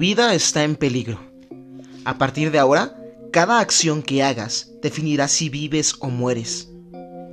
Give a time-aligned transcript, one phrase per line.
[0.00, 1.20] vida está en peligro.
[2.06, 2.96] A partir de ahora,
[3.32, 6.70] cada acción que hagas definirá si vives o mueres.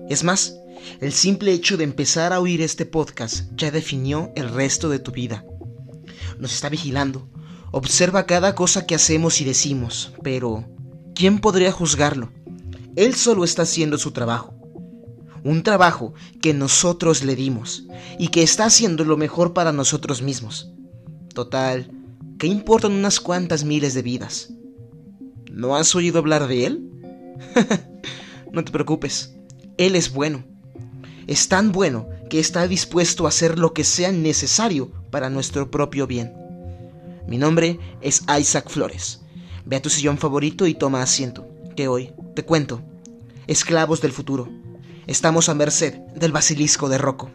[0.10, 0.58] Es más,
[1.00, 5.14] el simple hecho de empezar a oír este podcast ya definió el resto de tu
[5.14, 5.46] vida.
[6.40, 7.30] Nos está vigilando,
[7.72, 10.68] observa cada cosa que hacemos y decimos, pero
[11.16, 12.34] ¿quién podría juzgarlo?
[12.98, 14.54] Él solo está haciendo su trabajo.
[15.46, 17.86] Un trabajo que nosotros le dimos
[18.20, 20.74] y que está haciendo lo mejor para nosotros mismos.
[21.34, 21.97] Total,
[22.38, 24.50] ¿qué importan unas cuantas miles de vidas?
[25.52, 26.90] ¿No has oído hablar de él?
[28.52, 29.36] no te preocupes,
[29.78, 30.44] él es bueno.
[31.26, 36.08] Es tan bueno que está dispuesto a hacer lo que sea necesario para nuestro propio
[36.08, 36.34] bien.
[37.28, 39.22] Mi nombre es Isaac Flores.
[39.66, 42.82] Ve a tu sillón favorito y toma asiento, que hoy te cuento.
[43.48, 44.50] Esclavos del futuro.
[45.08, 47.32] Estamos a merced del basilisco de Rocco.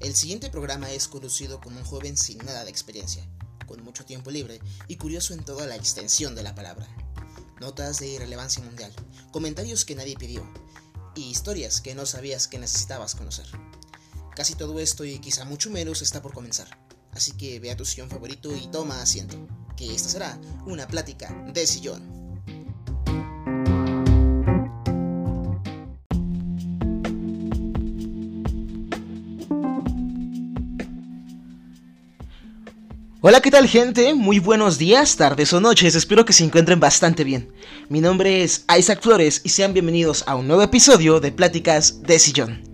[0.00, 3.24] El siguiente programa es conducido con un joven sin nada de experiencia,
[3.68, 6.88] con mucho tiempo libre y curioso en toda la extensión de la palabra.
[7.60, 8.92] Notas de irrelevancia mundial,
[9.30, 10.42] comentarios que nadie pidió
[11.14, 13.46] y historias que no sabías que necesitabas conocer.
[14.34, 16.76] Casi todo esto y quizá mucho menos está por comenzar,
[17.12, 21.32] así que ve a tu sillón favorito y toma asiento, que esta será una plática
[21.54, 22.21] de sillón.
[33.24, 34.14] Hola, ¿qué tal gente?
[34.14, 37.52] Muy buenos días, tardes o noches, espero que se encuentren bastante bien.
[37.88, 42.18] Mi nombre es Isaac Flores y sean bienvenidos a un nuevo episodio de Pláticas de
[42.18, 42.64] Sillón.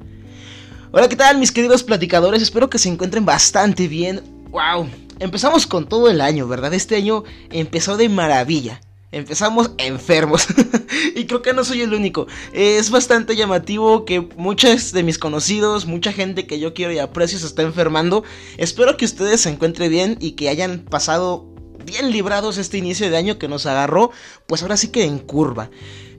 [0.90, 2.40] Hola, ¿qué tal mis queridos platicadores?
[2.40, 4.22] Espero que se encuentren bastante bien.
[4.48, 4.88] ¡Wow!
[5.18, 6.72] Empezamos con todo el año, ¿verdad?
[6.72, 8.80] Este año empezó de maravilla.
[9.10, 10.46] Empezamos enfermos.
[11.14, 12.26] y creo que no soy el único.
[12.52, 17.38] Es bastante llamativo que muchos de mis conocidos, mucha gente que yo quiero y aprecio
[17.38, 18.24] se está enfermando.
[18.58, 21.57] Espero que ustedes se encuentren bien y que hayan pasado
[21.88, 24.10] bien librados este inicio de año que nos agarró,
[24.46, 25.70] pues ahora sí que en curva.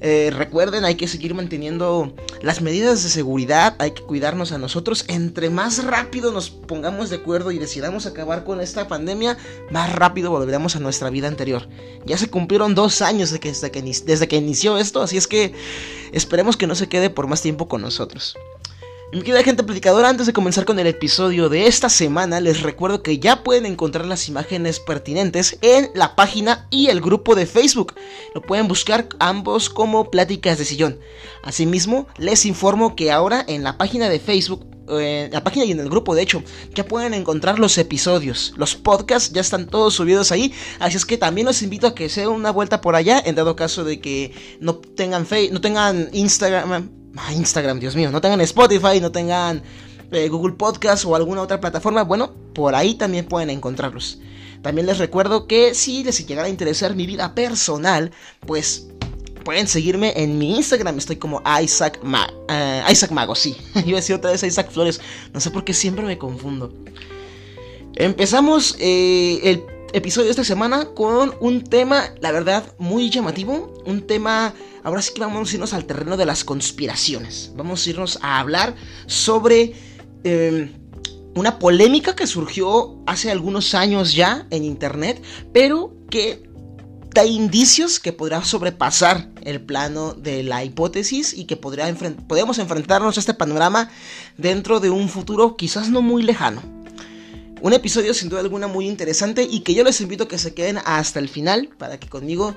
[0.02, 5.04] Eh, recuerden, hay que seguir manteniendo las medidas de seguridad, hay que cuidarnos a nosotros.
[5.08, 9.38] Entre más rápido nos pongamos de acuerdo y decidamos acabar con esta pandemia,
[9.72, 11.68] más rápido volveremos a nuestra vida anterior.
[12.06, 15.54] Ya se cumplieron dos años desde que, desde que inició esto, así es que
[16.14, 18.38] esperemos que no se quede por más tiempo con nosotros.
[19.12, 23.02] Mi querida gente platicadora, antes de comenzar con el episodio de esta semana, les recuerdo
[23.02, 27.96] que ya pueden encontrar las imágenes pertinentes en la página y el grupo de Facebook.
[28.36, 31.00] Lo pueden buscar ambos como Pláticas de Sillón.
[31.42, 35.72] Asimismo, les informo que ahora en la página de Facebook eh, en la página y
[35.72, 36.44] en el grupo, de hecho,
[36.76, 38.54] ya pueden encontrar los episodios.
[38.58, 40.54] Los podcasts ya están todos subidos ahí.
[40.80, 43.20] Así es que también los invito a que se den una vuelta por allá.
[43.26, 48.12] En dado caso de que no tengan Facebook, no tengan Instagram, Ah, Instagram, Dios mío,
[48.12, 49.64] no tengan Spotify, no tengan
[50.12, 54.20] eh, Google Podcast o alguna otra plataforma, bueno, por ahí también pueden encontrarlos.
[54.62, 58.12] También les recuerdo que si les llegara a interesar mi vida personal,
[58.46, 58.88] pues
[59.46, 60.98] pueden seguirme en mi Instagram.
[60.98, 62.00] Estoy como Isaac,
[62.50, 63.56] eh, Isaac Mago, sí.
[63.86, 65.00] Iba a decir otra vez Isaac Flores.
[65.34, 66.74] No sé por qué siempre me confundo.
[67.96, 73.74] Empezamos eh, el episodio de esta semana con un tema, la verdad, muy llamativo.
[73.86, 77.52] Un tema ahora sí que vamos a irnos al terreno de las conspiraciones.
[77.56, 78.76] Vamos a irnos a hablar
[79.08, 79.74] sobre
[80.24, 80.72] em,
[81.36, 85.22] una polémica que surgió hace algunos años ya en internet,
[85.54, 86.50] pero que
[87.14, 91.94] da indicios que podrá sobrepasar el plano de la hipótesis y que podría
[92.28, 93.90] podemos enfrentarnos a este panorama
[94.38, 96.62] dentro de un futuro quizás no muy lejano.
[97.62, 100.54] Un episodio sin duda alguna muy interesante y que yo les invito a que se
[100.54, 102.56] queden hasta el final para que conmigo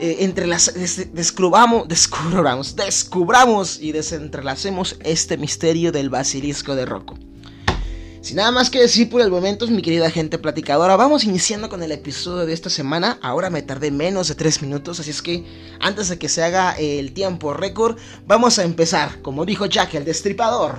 [0.00, 0.72] eh, entre las,
[1.12, 7.18] descubramos, descubramos, descubramos y desentrelacemos este misterio del basilisco de Rocco.
[8.22, 11.82] Sin nada más que decir por el momento, mi querida gente platicadora, vamos iniciando con
[11.82, 13.18] el episodio de esta semana.
[13.22, 15.44] Ahora me tardé menos de 3 minutos, así es que
[15.80, 19.20] antes de que se haga el tiempo récord, vamos a empezar.
[19.20, 20.78] Como dijo Jack el destripador,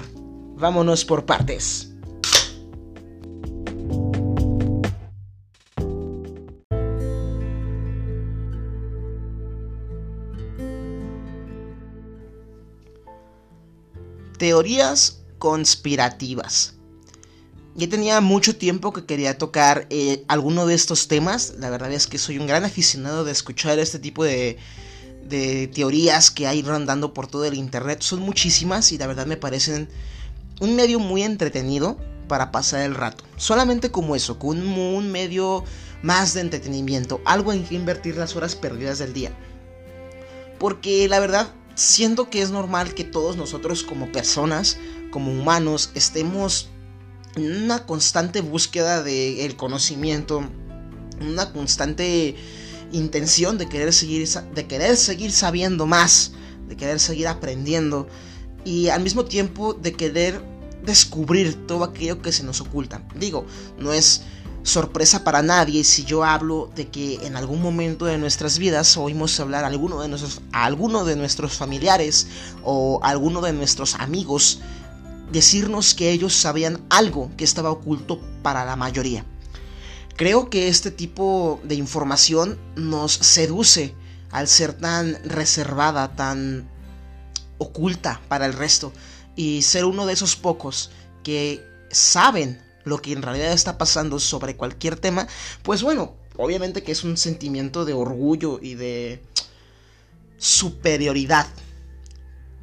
[0.57, 1.88] vámonos por partes.
[14.39, 16.75] Teorías conspirativas.
[17.75, 21.55] Ya tenía mucho tiempo que quería tocar eh, alguno de estos temas.
[21.59, 24.57] La verdad es que soy un gran aficionado de escuchar este tipo de,
[25.73, 28.01] teorías que hay rondando por todo el internet.
[28.01, 29.89] Son muchísimas y la verdad me parecen
[30.61, 31.97] un medio muy entretenido
[32.29, 33.25] para pasar el rato.
[33.35, 35.65] Solamente como eso, con un medio
[36.01, 37.19] más de entretenimiento.
[37.25, 39.31] Algo en que invertir las horas perdidas del día.
[40.59, 44.77] porque la verdad siento que es normal que todos nosotros como personas,
[45.11, 46.69] como humanos, estemos
[47.35, 50.43] en una constante búsqueda del conocimiento,
[51.21, 52.35] una constante
[52.91, 56.33] intención de querer seguir de querer seguir sabiendo más,
[56.67, 58.07] de querer seguir aprendiendo
[58.65, 60.43] y al mismo tiempo de querer
[60.83, 63.05] descubrir todo aquello que se nos oculta.
[63.15, 63.45] Digo,
[63.77, 64.23] no es
[64.69, 69.39] sorpresa para nadie si yo hablo de que en algún momento de nuestras vidas oímos
[69.39, 72.27] hablar a alguno de nuestros, alguno de nuestros familiares
[72.63, 74.59] o a alguno de nuestros amigos
[75.31, 79.25] decirnos que ellos sabían algo que estaba oculto para la mayoría.
[80.15, 83.95] Creo que este tipo de información nos seduce
[84.31, 86.69] al ser tan reservada, tan
[87.57, 88.93] oculta para el resto
[89.35, 90.91] y ser uno de esos pocos
[91.23, 95.27] que saben lo que en realidad está pasando sobre cualquier tema,
[95.63, 99.21] pues bueno, obviamente que es un sentimiento de orgullo y de
[100.37, 101.47] superioridad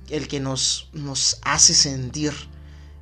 [0.09, 2.33] el que nos, nos hace sentir.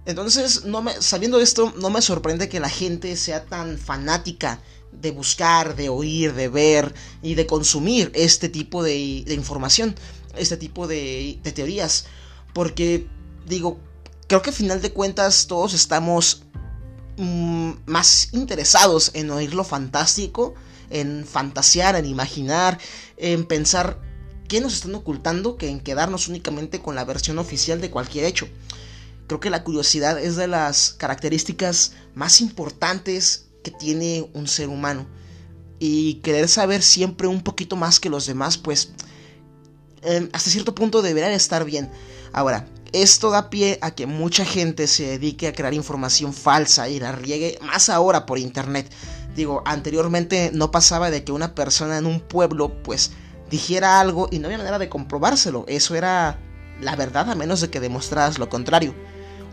[0.07, 0.65] Entonces,
[1.01, 4.61] sabiendo esto, no me sorprende que la gente sea tan fanática
[4.93, 9.95] de buscar, de oír, de ver y de consumir este tipo de, de información,
[10.37, 12.07] este tipo de, de teorías.
[12.53, 13.07] Porque,
[13.47, 13.79] digo,
[14.29, 16.43] creo que a final de cuentas todos estamos
[17.17, 20.55] Mm, más interesados en oír lo fantástico,
[20.91, 22.79] en fantasear, en imaginar,
[23.17, 24.01] en pensar
[24.49, 28.49] qué nos están ocultando que en quedarnos únicamente con la versión oficial de cualquier hecho.
[29.29, 35.07] Creo que la curiosidad es de las características más importantes que tiene un ser humano.
[35.79, 38.91] Y querer saber siempre un poquito más que los demás, pues
[40.03, 41.91] em, hasta cierto punto debería estar bien.
[42.33, 47.01] Ahora, esto da pie a que mucha gente se dedique a crear información falsa y
[47.01, 48.89] la riegue más ahora por internet.
[49.35, 53.11] Digo, anteriormente no pasaba de que una persona en un pueblo pues
[53.51, 55.65] dijera algo y no había manera de comprobárselo.
[55.67, 56.39] Eso era
[56.81, 58.95] la verdad a menos de que demostraras lo contrario.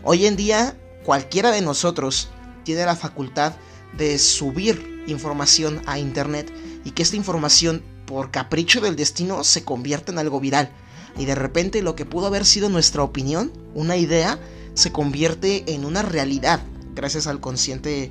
[0.04, 2.28] Hoy en día cualquiera de nosotros
[2.62, 3.54] tiene la facultad
[3.98, 6.52] de subir información a internet
[6.84, 10.72] y que esta información por capricho del destino se convierta en algo viral
[11.18, 14.38] y de repente lo que pudo haber sido nuestra opinión, una idea,
[14.74, 16.62] se convierte en una realidad
[16.94, 18.10] gracias al consciente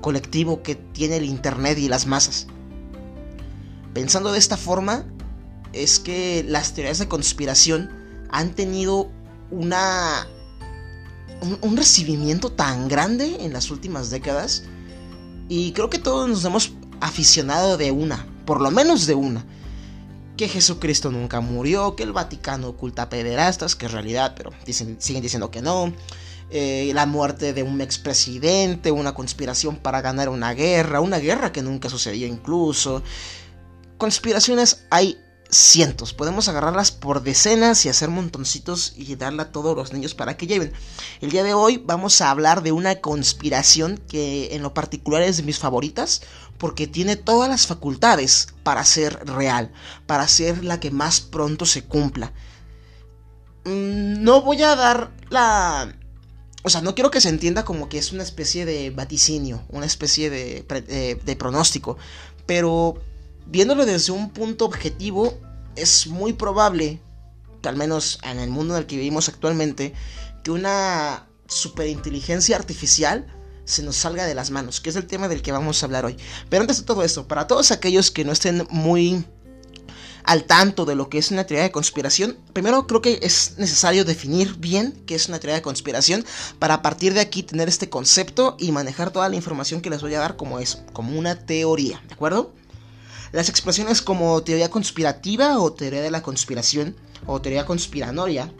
[0.00, 2.46] colectivo que tiene el Internet y las masas.
[3.94, 5.04] Pensando de esta forma,
[5.72, 7.90] es que las teorías de conspiración
[8.30, 9.10] han tenido
[9.50, 10.26] una
[11.60, 14.64] un, recibimiento tan grande en las últimas décadas
[15.48, 19.44] y creo que todos nos hemos aficionado de una, por lo menos de una
[20.36, 25.50] que Jesucristo nunca murió, que el Vaticano oculta pederastas, que es realidad, pero siguen diciendo
[25.50, 25.92] que no.
[26.50, 31.62] Eh, la muerte de un expresidente, una conspiración para ganar una guerra, una guerra que
[31.62, 33.02] nunca sucedió incluso.
[33.96, 35.18] Conspiraciones hay
[35.52, 36.14] cientos.
[36.14, 40.46] Podemos agarrarlas por decenas y hacer montoncitos y darle a todos los niños para que
[40.46, 40.72] lleven.
[41.20, 45.36] El día de hoy vamos a hablar de una conspiración que en lo particular es
[45.36, 46.22] de mis favoritas
[46.62, 49.72] porque tiene todas las facultades para ser real,
[50.06, 52.32] para ser la que más pronto se cumpla.
[53.64, 55.92] Mm, no voy a dar la...
[56.62, 59.86] O sea, no quiero que se entienda como que es una especie de vaticinio, una
[59.86, 61.98] especie de, de, de pronóstico,
[62.46, 62.94] pero
[63.46, 65.36] viéndolo desde un punto objetivo,
[65.74, 67.00] es muy probable,
[67.60, 69.94] que al menos en el mundo en el que vivimos actualmente,
[70.44, 73.26] que una superinteligencia artificial
[73.72, 76.04] se nos salga de las manos, que es el tema del que vamos a hablar
[76.04, 76.16] hoy.
[76.48, 79.24] Pero antes de todo esto, para todos aquellos que no estén muy
[80.24, 84.04] al tanto de lo que es una teoría de conspiración, primero creo que es necesario
[84.04, 86.24] definir bien qué es una teoría de conspiración
[86.58, 90.02] para a partir de aquí tener este concepto y manejar toda la información que les
[90.02, 92.52] voy a dar como eso, como una teoría, ¿de acuerdo?
[93.32, 96.94] Las expresiones como teoría conspirativa o teoría de la conspiración
[97.26, 98.52] o teoría conspiranoria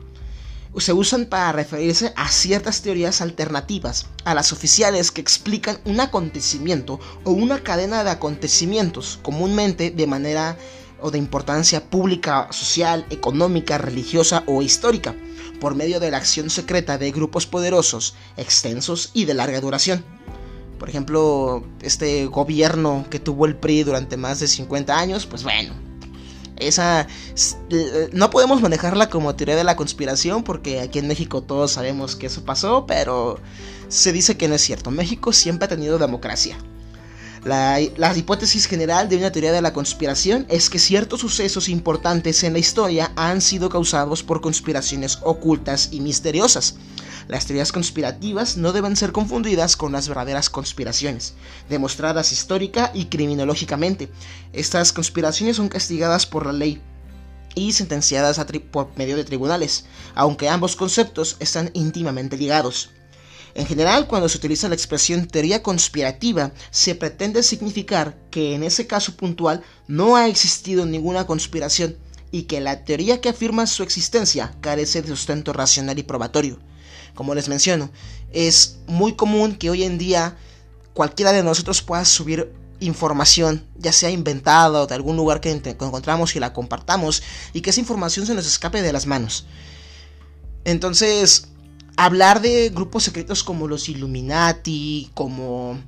[0.80, 6.98] se usan para referirse a ciertas teorías alternativas a las oficiales que explican un acontecimiento
[7.24, 10.56] o una cadena de acontecimientos comúnmente de manera
[11.00, 15.14] o de importancia pública, social, económica, religiosa o histórica,
[15.60, 20.04] por medio de la acción secreta de grupos poderosos, extensos y de larga duración.
[20.78, 25.74] Por ejemplo, este gobierno que tuvo el PRI durante más de 50 años, pues bueno,
[26.56, 27.06] esa
[28.12, 32.26] no podemos manejarla como teoría de la conspiración porque aquí en México todos sabemos que
[32.26, 33.38] eso pasó, pero
[33.88, 34.90] se dice que no es cierto.
[34.90, 36.56] México siempre ha tenido democracia.
[37.44, 42.44] La, la, hipótesis general de una teoría de la conspiración es que ciertos sucesos importantes
[42.44, 46.76] en la historia han sido causados por conspiraciones ocultas y misteriosas,
[47.28, 51.34] las teorías conspirativas no deben ser confundidas con las verdaderas conspiraciones,
[51.68, 54.10] demostradas histórica y criminológicamente.
[54.52, 56.80] Estas conspiraciones son castigadas por la ley
[57.54, 62.90] y sentenciadas por medio de tribunales, aunque ambos conceptos están íntimamente ligados.
[63.54, 68.86] En general, cuando se utiliza la expresión teoría conspirativa, se pretende significar que en ese
[68.86, 71.96] caso puntual no ha existido ninguna conspiración
[72.30, 76.58] y que la teoría que afirma su existencia carece de sustento racional y probatorio.
[77.14, 77.90] Como les menciono,
[78.32, 80.36] es muy común que hoy en día
[80.94, 86.34] cualquiera de nosotros pueda subir información, ya sea inventada o de algún lugar que encontramos
[86.34, 89.46] y la compartamos, y que esa información se nos escape de las manos.
[90.64, 91.48] Entonces,
[91.96, 95.80] hablar de grupos secretos como los Illuminati, como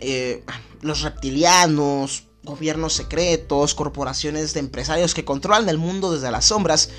[0.00, 0.44] eh,
[0.80, 6.90] los reptilianos, gobiernos secretos, corporaciones de empresarios que controlan el mundo desde las sombras,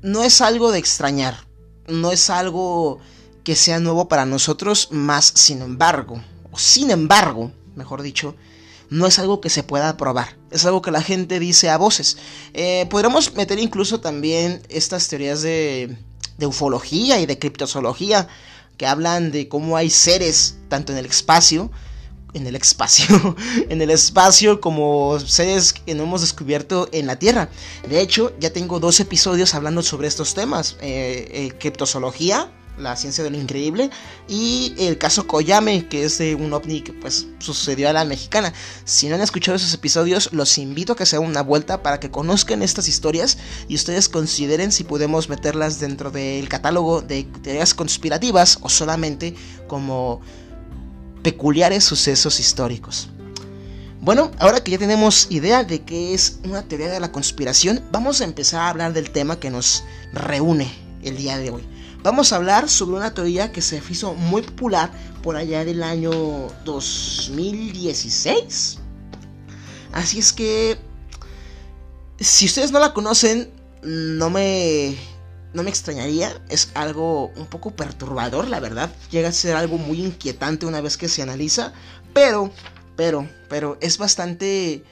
[0.00, 1.46] no es algo de extrañar,
[1.86, 3.00] no es algo
[3.44, 8.34] que sea nuevo para nosotros, más sin embargo, o sin embargo, mejor dicho,
[8.90, 12.18] no es algo que se pueda probar, es algo que la gente dice a voces.
[12.52, 15.96] Eh, podríamos meter incluso también estas teorías de,
[16.38, 18.28] de ufología y de criptozoología
[18.76, 21.70] que hablan de cómo hay seres tanto en el espacio,
[22.34, 23.36] en el espacio,
[23.68, 27.48] en el espacio como seres que no hemos descubierto en la Tierra.
[27.88, 33.22] De hecho, ya tengo dos episodios hablando sobre estos temas, eh, eh criptozoología la ciencia
[33.22, 33.90] de lo increíble,
[34.28, 38.52] y el caso Koyame, que es de un ovni que pues sucedió a la mexicana.
[38.84, 42.00] Si no han escuchado esos episodios, los invito a que se hagan una vuelta para
[42.00, 47.74] que conozcan estas historias y ustedes consideren si podemos meterlas dentro del catálogo de teorías
[47.74, 49.34] conspirativas o solamente
[49.66, 50.20] como
[51.22, 53.08] peculiares sucesos históricos.
[54.00, 58.20] Bueno, ahora que ya tenemos idea de qué es una teoría de la conspiración, vamos
[58.20, 60.68] a empezar a hablar del tema que nos reúne
[61.02, 61.62] el día de hoy.
[62.02, 64.90] Vamos a hablar sobre una teoría que se hizo muy popular
[65.22, 66.10] por allá del año
[66.64, 68.78] 2016.
[69.92, 70.78] Así es que,
[72.18, 73.48] si ustedes no la conocen,
[73.82, 74.96] no me,
[75.54, 76.42] no me extrañaría.
[76.48, 78.94] Es algo un poco perturbador, la verdad.
[79.10, 81.72] Llega a ser algo muy inquietante una vez que se analiza.
[82.12, 82.50] Pero,
[82.96, 84.84] pero, pero es bastante...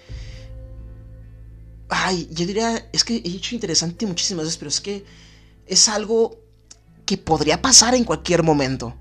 [1.89, 5.05] Ay, yo diría, es que he dicho interesante muchísimas veces, pero es que
[5.67, 6.39] es algo
[7.05, 8.95] que podría pasar en cualquier momento.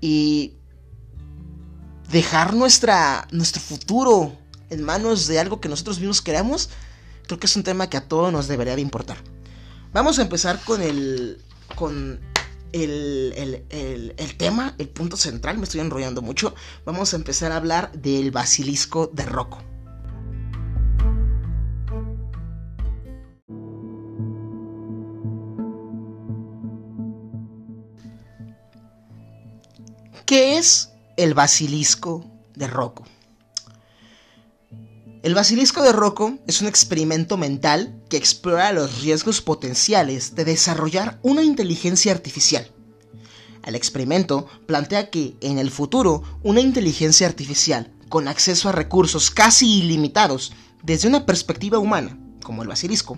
[0.00, 0.54] Y
[2.10, 4.36] dejar nuestra, nuestro futuro
[4.68, 6.68] en manos de algo que nosotros mismos queremos,
[7.26, 9.31] creo que es un tema que a todos nos debería de importar.
[9.92, 11.44] Vamos a empezar con el,
[11.76, 12.18] con
[12.72, 16.54] el, el, el, tema, el punto central, me estoy enrollando mucho.
[16.86, 19.58] Vamos a empezar a hablar del basilisco de Rocco.
[30.24, 33.04] ¿Qué es el basilisco de Rocco?
[35.22, 41.20] El basilisco de Rocco es un experimento mental que explora los riesgos potenciales de desarrollar
[41.22, 42.72] una inteligencia artificial.
[43.64, 49.78] El experimento plantea que, en el futuro, una inteligencia artificial, con acceso a recursos casi
[49.78, 53.16] ilimitados desde una perspectiva humana, como el basilisco,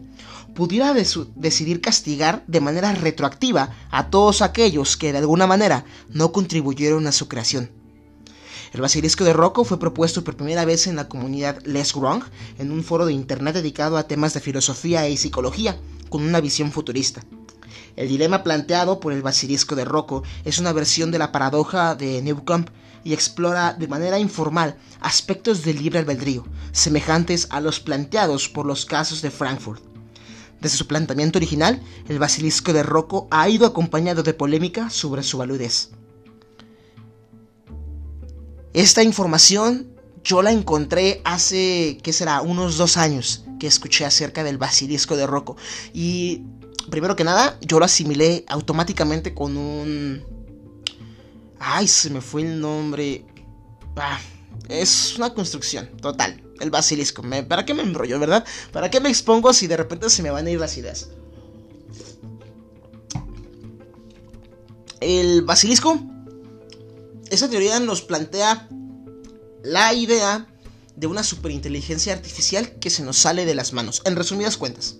[0.54, 7.06] pudiera decidir castigar de manera retroactiva a todos aquellos que de alguna manera no contribuyeron
[7.06, 7.70] a su creación.
[8.75, 12.25] El basilisco de Rocco fue propuesto por primera vez en la comunidad Les Wrong,
[12.59, 15.78] en un foro de internet dedicado a temas de filosofía y psicología,
[16.09, 17.23] con una visión futurista.
[17.95, 22.21] El dilema planteado por el basilisco de Rocco es una versión de la paradoja de
[22.21, 22.66] Newcomb
[23.04, 28.87] y explora de manera informal aspectos del libre albedrío, semejantes a los planteados por los
[28.87, 29.85] casos de Frankfurt.
[30.61, 35.38] Desde su planteamiento original, el basilisco de Rocco ha ido acompañado de polémica sobre su
[35.38, 35.90] validez.
[38.75, 39.88] Esta información
[40.23, 45.26] yo la encontré hace, ¿qué será?, unos dos años que escuché acerca del basilisco de
[45.26, 45.57] Rocco.
[45.93, 46.43] Y
[46.90, 50.23] primero que nada, yo lo asimilé automáticamente con un...
[51.59, 53.25] Ay, se me fue el nombre.
[53.97, 54.21] Ah,
[54.69, 57.23] es una construcción, total el basilisco.
[57.49, 58.45] ¿Para qué me enrollo, verdad?
[58.73, 61.09] ¿Para qué me expongo si de repente se me van a ir las ideas?
[65.00, 66.00] El basilisco,
[67.31, 68.69] esa teoría nos plantea
[69.62, 70.47] la idea
[70.97, 74.02] de una superinteligencia artificial que se nos sale de las manos.
[74.04, 74.97] En resumidas cuentas,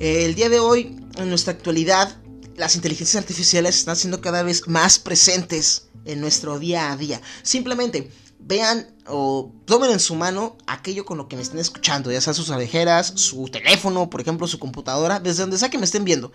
[0.00, 2.20] el día de hoy, en nuestra actualidad,
[2.56, 7.20] las inteligencias artificiales están siendo cada vez más presentes en nuestro día a día.
[7.42, 12.20] Simplemente vean o tomen en su mano aquello con lo que me estén escuchando, ya
[12.20, 16.04] sea sus orejeras, su teléfono, por ejemplo, su computadora, desde donde sea que me estén
[16.04, 16.32] viendo.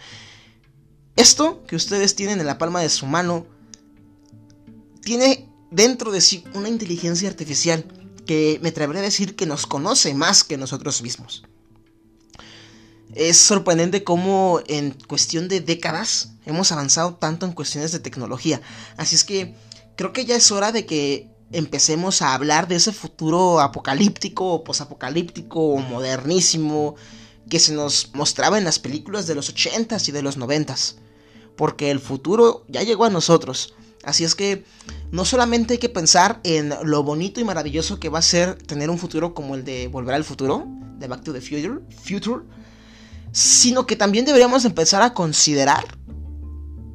[1.16, 3.46] Esto que ustedes tienen en la palma de su mano
[5.02, 7.86] tiene dentro de sí una inteligencia artificial
[8.26, 11.44] que me atreveré a decir que nos conoce más que nosotros mismos.
[13.16, 18.62] Es sorprendente cómo en cuestión de décadas hemos avanzado tanto en cuestiones de tecnología.
[18.98, 19.56] Así es que
[19.96, 24.64] creo que ya es hora de que empecemos a hablar de ese futuro apocalíptico o
[24.64, 26.96] posapocalíptico o modernísimo
[27.50, 30.96] que se nos mostraba en las películas de los 80s y de los 90s.
[31.56, 33.74] Porque el futuro ya llegó a nosotros.
[34.04, 34.64] Así es que
[35.12, 38.90] no solamente hay que pensar en lo bonito y maravilloso que va a ser tener
[38.90, 40.66] un futuro como el de Volver al Futuro,
[40.98, 42.44] de Back to the Future,
[43.32, 45.86] sino que también deberíamos empezar a considerar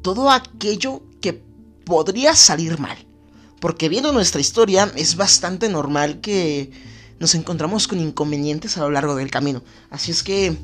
[0.01, 1.43] todo aquello que
[1.85, 2.97] podría salir mal.
[3.59, 6.71] Porque viendo nuestra historia es bastante normal que
[7.19, 9.63] nos encontramos con inconvenientes a lo largo del camino.
[9.89, 10.57] Así es que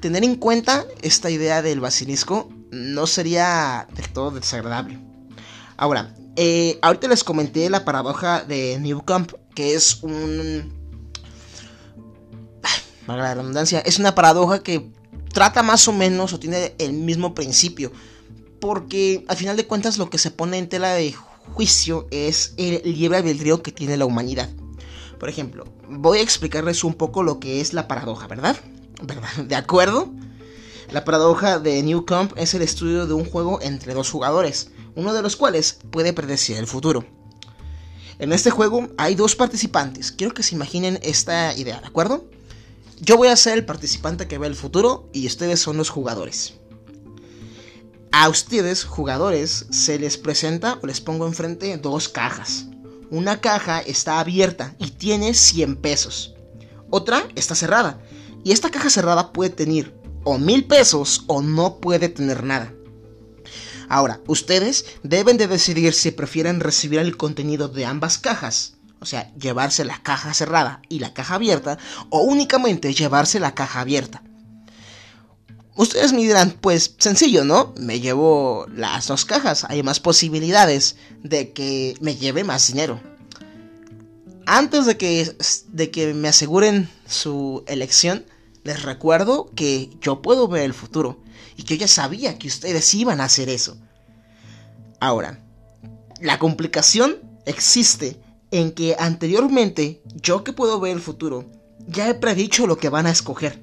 [0.00, 5.07] tener en cuenta esta idea del basilisco no sería del todo desagradable.
[5.78, 10.76] Ahora, eh, ahorita les comenté la paradoja de Newcomb, que es un...
[13.06, 14.90] Valga la redundancia, es una paradoja que
[15.32, 17.92] trata más o menos o tiene el mismo principio.
[18.60, 21.14] Porque al final de cuentas lo que se pone en tela de
[21.54, 24.50] juicio es el libre albedrío que tiene la humanidad.
[25.20, 28.56] Por ejemplo, voy a explicarles un poco lo que es la paradoja, ¿verdad?
[29.00, 29.30] ¿Verdad?
[29.46, 30.12] ¿De acuerdo?
[30.90, 35.22] La paradoja de Newcomb es el estudio de un juego entre dos jugadores, uno de
[35.22, 37.04] los cuales puede predecir el futuro.
[38.18, 40.10] En este juego hay dos participantes.
[40.10, 42.28] Quiero que se imaginen esta idea, ¿de acuerdo?
[43.00, 46.54] Yo voy a ser el participante que ve el futuro y ustedes son los jugadores.
[48.10, 52.66] A ustedes, jugadores, se les presenta o les pongo enfrente dos cajas.
[53.08, 56.34] Una caja está abierta y tiene 100 pesos.
[56.90, 58.02] Otra está cerrada.
[58.42, 62.74] Y esta caja cerrada puede tener o mil pesos o no puede tener nada.
[63.88, 69.32] Ahora, ustedes deben de decidir si prefieren recibir el contenido de ambas cajas, o sea,
[69.34, 71.78] llevarse la caja cerrada y la caja abierta,
[72.10, 74.22] o únicamente llevarse la caja abierta.
[75.74, 77.72] Ustedes me dirán, pues sencillo, ¿no?
[77.78, 83.00] Me llevo las dos cajas, hay más posibilidades de que me lleve más dinero.
[84.44, 85.36] Antes de que,
[85.68, 88.24] de que me aseguren su elección,
[88.64, 91.22] les recuerdo que yo puedo ver el futuro
[91.56, 93.76] y que yo ya sabía que ustedes iban a hacer eso.
[95.00, 95.44] Ahora,
[96.20, 101.50] la complicación existe en que anteriormente yo que puedo ver el futuro
[101.86, 103.62] ya he predicho lo que van a escoger.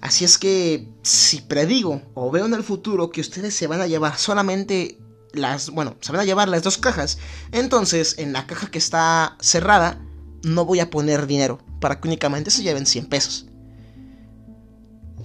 [0.00, 3.86] Así es que si predigo o veo en el futuro que ustedes se van a
[3.86, 4.98] llevar solamente
[5.32, 7.18] las, bueno, se van a llevar las dos cajas,
[7.52, 10.00] entonces en la caja que está cerrada
[10.42, 13.46] no voy a poner dinero para que únicamente se lleven 100 pesos.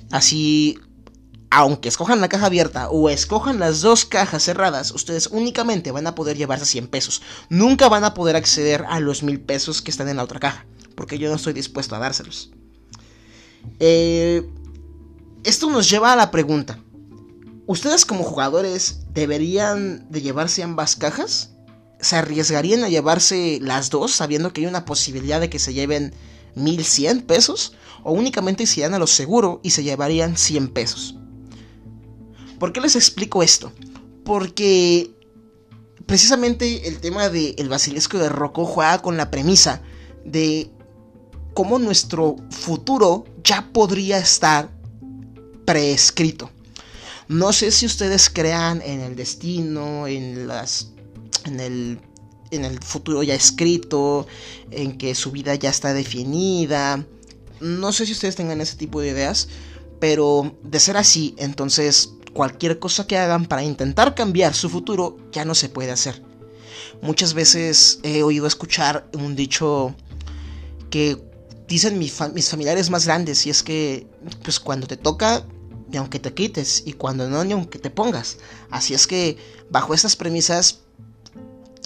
[0.09, 0.77] Así,
[1.51, 6.15] aunque escojan la caja abierta o escojan las dos cajas cerradas, ustedes únicamente van a
[6.15, 7.21] poder llevarse 100 pesos.
[7.49, 10.65] Nunca van a poder acceder a los 1000 pesos que están en la otra caja,
[10.95, 12.51] porque yo no estoy dispuesto a dárselos.
[13.79, 14.49] Eh,
[15.43, 16.79] esto nos lleva a la pregunta.
[17.67, 21.51] ¿Ustedes como jugadores deberían de llevarse ambas cajas?
[21.99, 26.13] ¿Se arriesgarían a llevarse las dos sabiendo que hay una posibilidad de que se lleven
[26.55, 27.73] 1100 pesos?
[28.03, 31.17] ¿O únicamente se irían a lo seguro y se llevarían 100 pesos?
[32.61, 33.71] ¿Por qué les explico esto?
[34.23, 35.09] Porque
[36.05, 39.81] precisamente el tema del basilisco de Rocco juega con la premisa
[40.25, 40.69] de
[41.55, 44.69] cómo nuestro futuro ya podría estar
[45.65, 46.51] preescrito.
[47.27, 50.91] No sé si ustedes crean en el destino, en las
[51.45, 51.99] en el
[52.51, 54.27] en el futuro ya escrito,
[54.69, 57.07] en que su vida ya está definida.
[57.59, 59.47] No sé si ustedes tengan ese tipo de ideas,
[59.99, 65.45] pero de ser así, entonces cualquier cosa que hagan para intentar cambiar su futuro ya
[65.45, 66.21] no se puede hacer.
[67.01, 69.95] Muchas veces he oído escuchar un dicho
[70.89, 71.17] que
[71.67, 72.13] dicen mis
[72.49, 74.07] familiares más grandes y es que
[74.43, 75.45] pues cuando te toca
[75.89, 78.37] ni aunque te quites y cuando no ni aunque te pongas.
[78.69, 79.37] Así es que
[79.69, 80.79] bajo estas premisas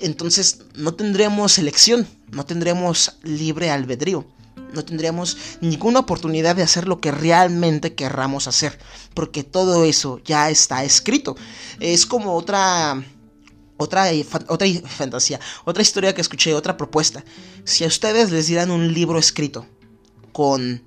[0.01, 4.25] entonces no tendremos elección, no tendremos libre albedrío,
[4.74, 8.78] no tendríamos ninguna oportunidad de hacer lo que realmente querramos hacer,
[9.13, 11.36] porque todo eso ya está escrito.
[11.80, 13.04] Es como otra
[13.78, 14.06] otra,
[14.48, 17.24] otra fantasía, otra historia que escuché, otra propuesta.
[17.63, 19.65] Si a ustedes les dieran un libro escrito
[20.32, 20.84] con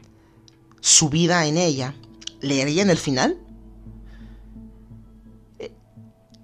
[0.80, 1.94] su vida en ella,
[2.40, 3.38] ¿leerían el final?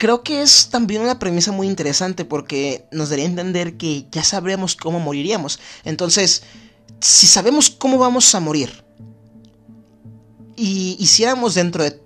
[0.05, 4.23] creo que es también una premisa muy interesante porque nos daría a entender que ya
[4.23, 5.61] sabremos cómo moriríamos.
[5.83, 6.43] Entonces,
[7.01, 8.85] si sabemos cómo vamos a morir
[10.57, 12.01] y hiciéramos dentro de,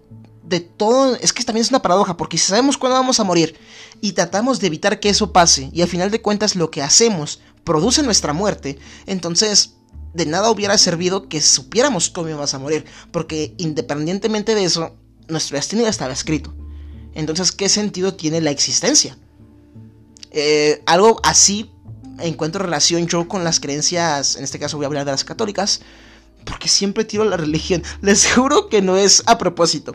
[0.44, 3.56] de todo, es que también es una paradoja porque si sabemos cuándo vamos a morir
[4.00, 7.40] y tratamos de evitar que eso pase y al final de cuentas lo que hacemos
[7.64, 9.74] produce nuestra muerte, entonces
[10.14, 14.96] de nada hubiera servido que supiéramos cómo íbamos a morir, porque independientemente de eso,
[15.28, 16.54] nuestro destino ya estaba escrito.
[17.14, 19.18] Entonces, ¿qué sentido tiene la existencia?
[20.30, 21.70] Eh, algo así
[22.20, 25.80] encuentro relación yo con las creencias, en este caso voy a hablar de las católicas,
[26.44, 27.82] porque siempre tiro la religión.
[28.00, 29.94] Les juro que no es a propósito.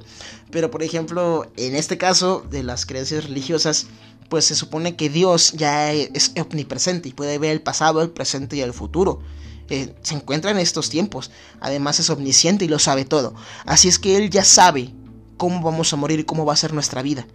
[0.51, 3.87] Pero por ejemplo, en este caso de las creencias religiosas,
[4.29, 8.55] pues se supone que Dios ya es omnipresente y puede ver el pasado, el presente
[8.55, 9.21] y el futuro.
[9.69, 11.31] Eh, se encuentra en estos tiempos.
[11.59, 13.33] Además es omnisciente y lo sabe todo.
[13.65, 14.91] Así es que Él ya sabe
[15.37, 17.25] cómo vamos a morir y cómo va a ser nuestra vida.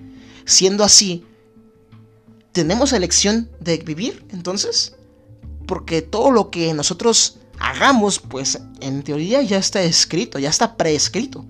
[0.45, 1.25] Siendo así,
[2.53, 4.95] ¿tenemos elección de vivir entonces?
[5.67, 11.45] Porque todo lo que nosotros hagamos, pues en teoría ya está escrito, ya está preescrito.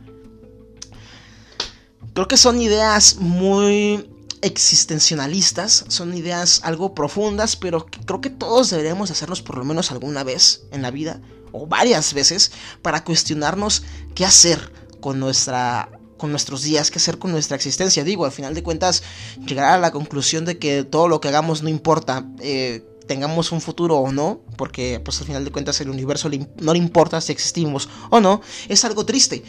[2.15, 4.11] Creo que son ideas muy
[4.43, 10.25] existencialistas, son ideas algo profundas, pero creo que todos deberíamos hacernos por lo menos alguna
[10.25, 11.21] vez en la vida,
[11.53, 13.83] o varias veces, para cuestionarnos
[14.15, 18.05] qué hacer con nuestra con nuestros días, qué hacer con nuestra existencia.
[18.05, 19.03] Digo, al final de cuentas,
[19.47, 23.61] llegar a la conclusión de que todo lo que hagamos no importa, eh, tengamos un
[23.61, 26.29] futuro o no, porque pues al final de cuentas el universo
[26.61, 29.43] no le importa si existimos o no, es algo triste.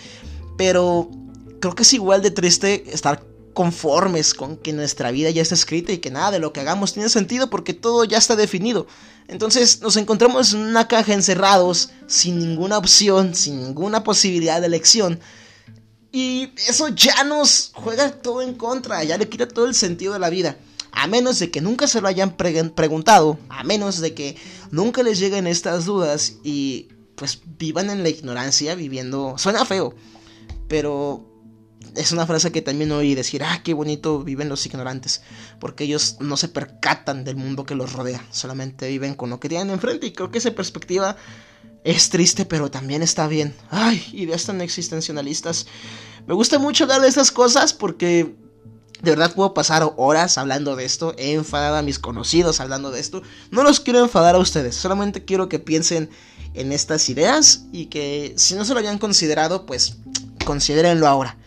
[0.57, 1.09] Pero
[1.59, 5.91] creo que es igual de triste estar conformes con que nuestra vida ya está escrita
[5.91, 8.87] y que nada de lo que hagamos tiene sentido porque todo ya está definido.
[9.27, 15.19] Entonces nos encontramos en una caja encerrados, sin ninguna opción, sin ninguna posibilidad de elección.
[16.11, 20.19] Y eso ya nos juega todo en contra, ya le quita todo el sentido de
[20.19, 20.57] la vida.
[20.91, 24.35] A menos de que nunca se lo hayan preguntado, a menos de que
[24.71, 29.35] nunca les lleguen estas dudas y pues vivan en la ignorancia, viviendo...
[29.37, 29.93] Suena feo,
[30.67, 31.29] pero
[31.95, 35.21] es una frase que también oí decir, ah, qué bonito viven los ignorantes,
[35.59, 39.49] porque ellos no se percatan del mundo que los rodea, solamente viven con lo que
[39.49, 41.17] tienen enfrente y creo que esa perspectiva
[41.83, 43.55] es triste, pero también está bien.
[43.69, 45.67] Ay, ideas tan existencialistas.
[46.27, 48.35] Me gusta mucho hablar de estas cosas porque
[49.01, 51.15] de verdad puedo pasar horas hablando de esto.
[51.17, 53.21] He enfadado a mis conocidos hablando de esto.
[53.51, 54.75] No los quiero enfadar a ustedes.
[54.75, 56.09] Solamente quiero que piensen
[56.53, 59.97] en estas ideas y que si no se lo habían considerado, pues
[60.45, 61.37] considérenlo ahora.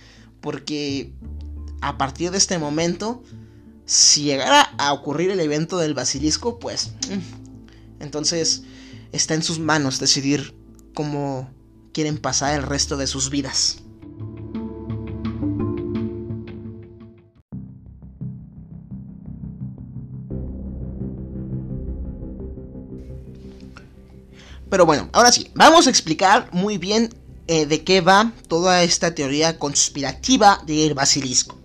[0.41, 1.13] Porque
[1.83, 3.23] a partir de este momento,
[3.85, 6.93] si llegara a ocurrir el evento del basilisco, pues...
[7.11, 8.65] Mm, entonces
[9.13, 10.57] está en sus manos decidir
[10.95, 11.51] cómo
[11.93, 13.79] quieren pasar el resto de sus vidas.
[24.73, 27.15] Pero bueno, ahora sí, vamos a explicar muy bien
[27.47, 31.62] eh, de qué va toda esta teoría conspirativa del basilisco.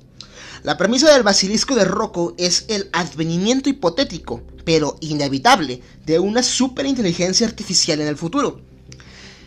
[0.68, 7.48] La premisa del basilisco de Rocco es el advenimiento hipotético, pero inevitable, de una superinteligencia
[7.48, 8.60] artificial en el futuro.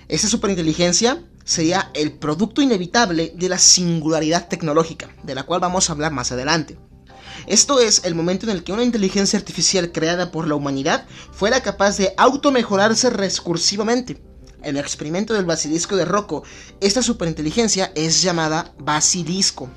[0.08, 5.92] Esa superinteligencia sería el producto inevitable de la singularidad tecnológica, de la cual vamos a
[5.92, 6.78] hablar más adelante.
[7.46, 11.60] Esto es el momento en el que una inteligencia artificial creada por la humanidad fuera
[11.62, 14.22] capaz de automejorarse recursivamente.
[14.62, 16.44] En el experimento del basilisco de Rocco,
[16.80, 19.68] esta superinteligencia es llamada basilisco.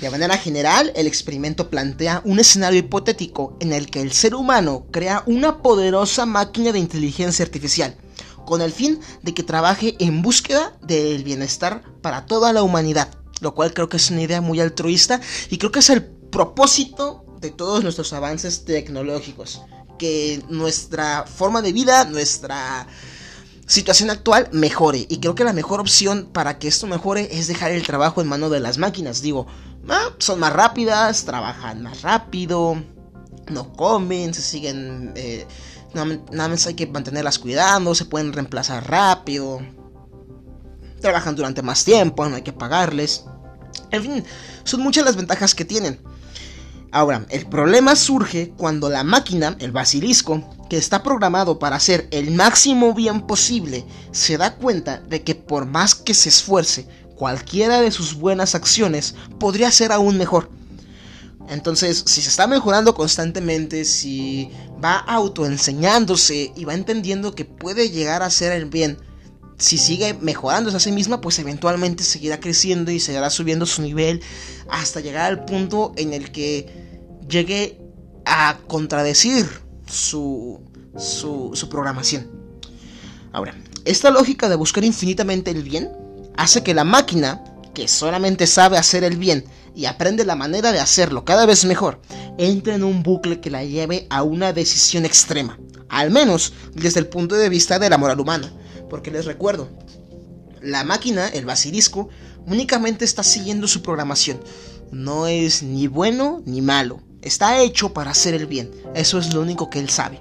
[0.00, 4.86] De manera general, el experimento plantea un escenario hipotético en el que el ser humano
[4.90, 7.96] crea una poderosa máquina de inteligencia artificial,
[8.44, 13.08] con el fin de que trabaje en búsqueda del bienestar para toda la humanidad,
[13.40, 17.24] lo cual creo que es una idea muy altruista y creo que es el propósito
[17.40, 19.62] de todos nuestros avances tecnológicos,
[19.98, 22.86] que nuestra forma de vida, nuestra
[23.66, 25.06] situación actual mejore.
[25.08, 28.28] Y creo que la mejor opción para que esto mejore es dejar el trabajo en
[28.28, 29.22] mano de las máquinas.
[29.22, 29.46] Digo,
[29.88, 32.82] ah, son más rápidas, trabajan más rápido,
[33.50, 35.12] no comen, se siguen...
[35.16, 35.46] Eh,
[35.94, 39.60] nada más hay que mantenerlas cuidando, se pueden reemplazar rápido.
[41.00, 43.24] Trabajan durante más tiempo, no hay que pagarles.
[43.90, 44.24] En fin,
[44.64, 46.00] son muchas las ventajas que tienen.
[46.96, 52.30] Ahora, el problema surge cuando la máquina, el basilisco, que está programado para hacer el
[52.30, 57.90] máximo bien posible, se da cuenta de que por más que se esfuerce, cualquiera de
[57.90, 60.48] sus buenas acciones podría ser aún mejor.
[61.50, 64.48] Entonces, si se está mejorando constantemente, si
[64.82, 68.96] va autoenseñándose y va entendiendo que puede llegar a hacer el bien,
[69.58, 74.22] si sigue mejorándose a sí misma, pues eventualmente seguirá creciendo y seguirá subiendo su nivel
[74.70, 76.85] hasta llegar al punto en el que
[77.28, 77.80] llegue
[78.24, 79.46] a contradecir
[79.86, 80.60] su,
[80.98, 82.30] su, programación.
[83.32, 85.90] Ahora, esta lógica de buscar infinitamente el bien
[86.36, 90.80] hace que la máquina, que solamente sabe hacer el bien y aprende la manera de
[90.80, 92.00] hacerlo cada vez mejor,
[92.38, 95.58] entre en un bucle que la lleve a una decisión extrema,
[95.88, 98.50] al menos desde el punto de vista de la moral humana,
[98.88, 99.68] porque les recuerdo,
[100.62, 102.08] la máquina, el basilisco,
[102.46, 104.40] únicamente está siguiendo su programación,
[104.90, 109.40] no es ni bueno ni malo, está hecho para hacer el bien, eso es lo
[109.40, 110.20] único que él sabe.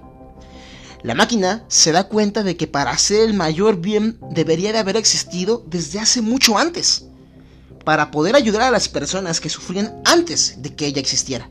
[1.04, 4.98] La máquina se da cuenta de que para hacer el mayor bien debería de haber
[4.98, 7.06] existido desde hace mucho antes,
[7.84, 11.50] para poder ayudar a las personas que sufrían antes de que ella existiera.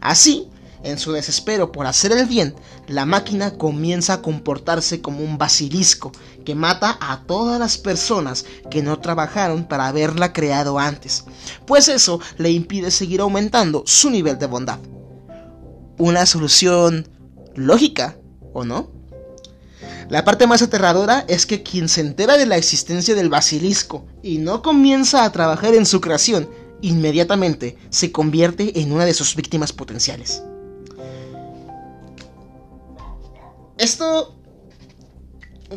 [0.00, 0.50] Así,
[0.82, 2.54] en su desespero por hacer el bien,
[2.88, 6.10] la máquina comienza a comportarse como un basilisco
[6.44, 11.24] que mata a todas las personas que no trabajaron para haberla creado antes,
[11.66, 14.78] pues eso le impide seguir aumentando su nivel de bondad.
[15.98, 17.08] Una solución
[17.54, 18.16] lógica
[18.54, 18.88] ¿o no?
[20.08, 24.38] La parte más aterradora es que quien se entera de la existencia del basilisco y
[24.38, 26.48] no comienza a trabajar en su creación,
[26.80, 30.42] inmediatamente se convierte en una de sus víctimas potenciales.
[33.76, 34.33] Esto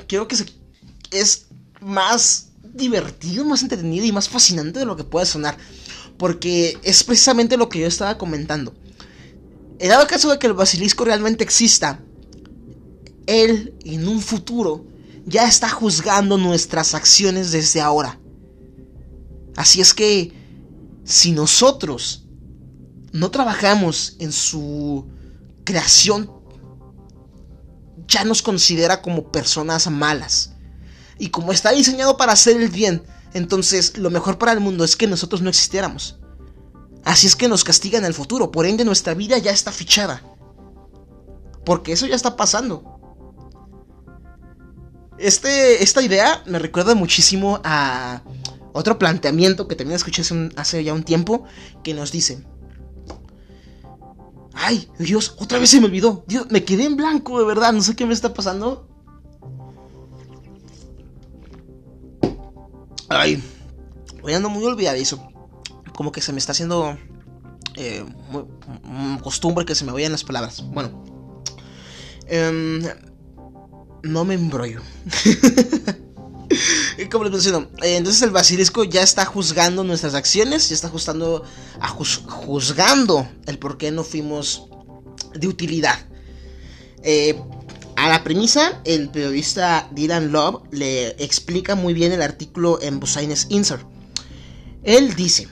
[0.06, 0.36] creo que
[1.12, 1.48] es
[1.82, 5.58] más divertido, más entretenido y más fascinante de lo que puede sonar,
[6.18, 8.76] porque es precisamente lo que yo estaba comentando.
[9.80, 12.00] En dado caso de que el basilisco realmente exista,
[13.28, 14.86] él en un futuro
[15.26, 18.20] ya está juzgando nuestras acciones desde ahora.
[19.56, 20.34] Así es que
[21.04, 22.26] si nosotros
[23.12, 25.08] no trabajamos en su
[25.64, 26.32] creación,
[28.08, 30.52] ya nos considera como personas malas.
[31.20, 34.96] Y como está diseñado para hacer el bien, entonces lo mejor para el mundo es
[34.96, 36.20] que nosotros no existiéramos.
[37.04, 40.24] Así es que nos castiga en el futuro, por ende nuestra vida ya está fichada.
[41.66, 43.00] Porque eso ya está pasando.
[45.18, 48.22] Este, esta idea me recuerda muchísimo a
[48.74, 50.22] otro planteamiento que también escuché
[50.56, 51.44] hace, ya un tiempo
[51.84, 52.46] que nos dice...
[54.60, 56.24] Ay, Dios, otra vez se me olvidó.
[56.28, 57.74] Dios, me quedé en blanco, de verdad.
[57.74, 58.88] No sé qué me está pasando.
[63.08, 63.42] Ay,
[64.22, 65.30] voy ando muy olvidadizo.
[65.96, 66.98] Como que se me está haciendo
[67.76, 68.04] eh,
[69.24, 70.64] costumbre que se me vayan las palabras.
[70.70, 71.04] Bueno,
[72.26, 72.96] eh,
[74.02, 74.82] no me embrollo.
[77.12, 81.44] Como les menciono, eh, entonces el basilisco ya está juzgando nuestras acciones, ya está juzgando,
[82.28, 84.68] juzgando el por qué no fuimos
[85.34, 86.00] de utilidad.
[87.04, 87.40] Eh,
[87.96, 93.48] a la premisa, el periodista Dylan Love le explica muy bien el artículo en Business
[93.50, 93.88] Insert.
[94.84, 95.48] Él dice,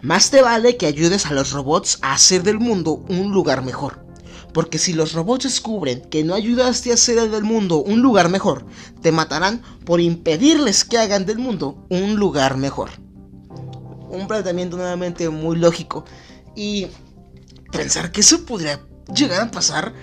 [0.00, 4.01] más te vale que ayudes a los robots a hacer del mundo un lugar mejor.
[4.52, 8.66] Porque si los robots descubren que no ayudaste a hacer del mundo un lugar mejor,
[9.00, 12.90] te matarán por impedirles que hagan del mundo un lugar mejor.
[14.10, 16.04] Un planteamiento nuevamente muy lógico.
[16.54, 16.88] Y
[17.70, 18.80] pensar que eso podría
[19.14, 19.94] llegar a pasar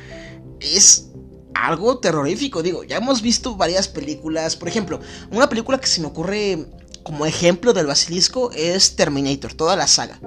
[0.59, 1.09] es
[1.53, 2.63] algo terrorífico.
[2.63, 4.55] Digo, ya hemos visto varias películas.
[4.55, 4.99] Por ejemplo,
[5.31, 6.65] una película que se me ocurre
[7.03, 10.19] como ejemplo del basilisco es Terminator, toda la saga.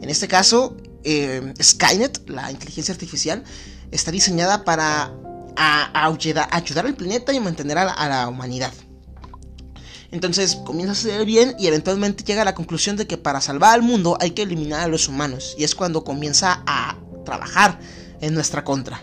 [0.00, 0.76] En este caso,
[1.10, 3.42] eh, Skynet, la inteligencia artificial,
[3.90, 5.10] está diseñada para
[5.56, 8.72] ayudar al planeta y mantener a la, humanidad.
[10.10, 13.74] Entonces comienza a hacer bien y eventualmente llega a la conclusión de que para salvar
[13.74, 15.54] al mundo hay que eliminar a los humanos.
[15.58, 17.80] Y es cuando comienza a trabajar
[18.20, 19.02] en nuestra contra.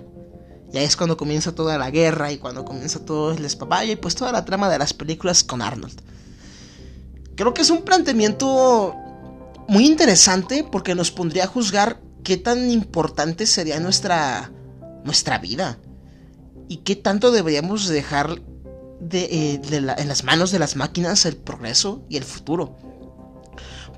[0.72, 3.96] Y ahí es cuando comienza toda la guerra y cuando comienza todo el espapaya y
[3.96, 6.00] pues toda la trama de las películas con Arnold.
[7.36, 8.96] Creo que es un planteamiento
[9.68, 14.52] muy interesante porque nos pondría a juzgar qué tan importante sería nuestra,
[15.04, 15.80] nuestra vida
[16.68, 18.42] y qué tanto deberíamos dejar
[19.00, 22.78] de, eh, en las manos de las máquinas el progreso y el futuro.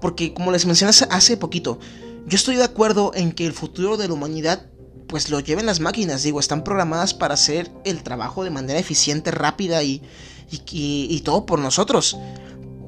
[0.01, 1.79] Porque como les mencioné hace poquito,
[2.25, 4.67] yo estoy de acuerdo en que el futuro de la humanidad
[5.07, 9.31] pues lo lleven las máquinas, digo, están programadas para hacer el trabajo de manera eficiente,
[9.31, 10.01] rápida y,
[10.51, 12.17] y, y todo por nosotros.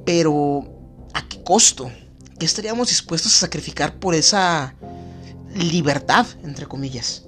[0.06, 0.66] Pero,
[1.14, 1.90] ¿a qué costo?
[2.40, 4.74] ¿Qué estaríamos dispuestos a sacrificar por esa
[5.54, 7.26] libertad, entre comillas?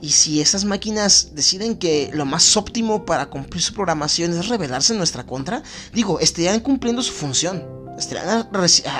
[0.00, 4.94] Y si esas máquinas deciden que lo más óptimo para cumplir su programación es rebelarse
[4.94, 7.64] en nuestra contra, digo, estarían cumpliendo su función,
[7.98, 8.48] estarían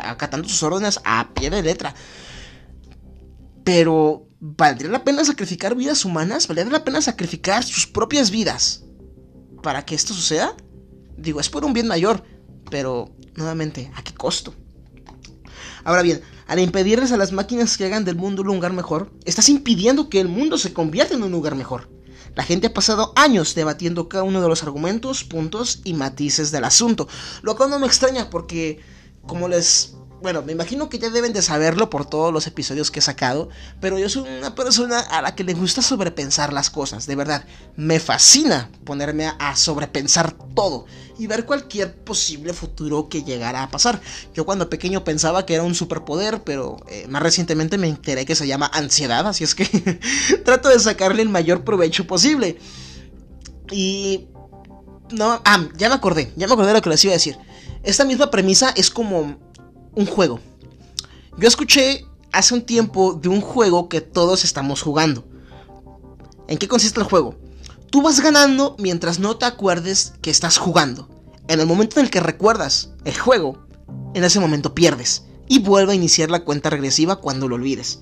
[0.05, 1.95] acatando sus órdenes a pie de letra.
[3.65, 6.47] Pero, ¿valdría la pena sacrificar vidas humanas?
[6.47, 8.85] ¿Valdría la pena sacrificar sus propias vidas
[9.63, 10.55] para que esto suceda?
[11.17, 12.23] Digo, es por un bien mayor,
[12.71, 14.55] pero, nuevamente, ¿a qué costo?
[15.85, 19.49] Ahora bien, al impedirles a las máquinas que hagan del mundo un lugar mejor, estás
[19.49, 21.89] impidiendo que el mundo se convierta en un lugar mejor.
[22.35, 26.65] La gente ha pasado años debatiendo cada uno de los argumentos, puntos y matices del
[26.65, 27.09] asunto,
[27.43, 28.81] lo cual no me extraña porque,
[29.27, 33.01] como les bueno, me imagino que ya deben de saberlo por todos los episodios que
[33.01, 33.49] he sacado,
[33.81, 37.45] pero yo soy una persona a la que le gusta sobrepensar las cosas, de verdad.
[37.77, 40.87] Me fascina ponerme a, sobrepensar todo
[41.19, 44.01] y ver cualquier posible futuro que llegara a pasar.
[44.33, 48.37] Yo cuando pequeño pensaba que era un superpoder, pero eh, más recientemente me enteré que
[48.37, 49.65] se llama ansiedad, así es que
[50.45, 52.59] trato de sacarle el mayor provecho posible.
[53.71, 54.29] Y...
[55.11, 57.37] No, ah, ya me acordé, ya me acordé de lo que les iba a decir.
[57.83, 59.52] Esta misma premisa es como
[59.95, 60.41] un juego.
[61.39, 65.25] Yo escuché hace un tiempo de un juego que todos estamos jugando.
[66.49, 67.37] ¿En qué consiste el juego?
[67.91, 71.09] Tú vas ganando mientras no te acuerdes que estás jugando.
[71.49, 73.67] En el momento en el que recuerdas el juego,
[74.15, 78.01] en ese momento pierdes y vuelve a iniciar la cuenta regresiva cuando lo olvides.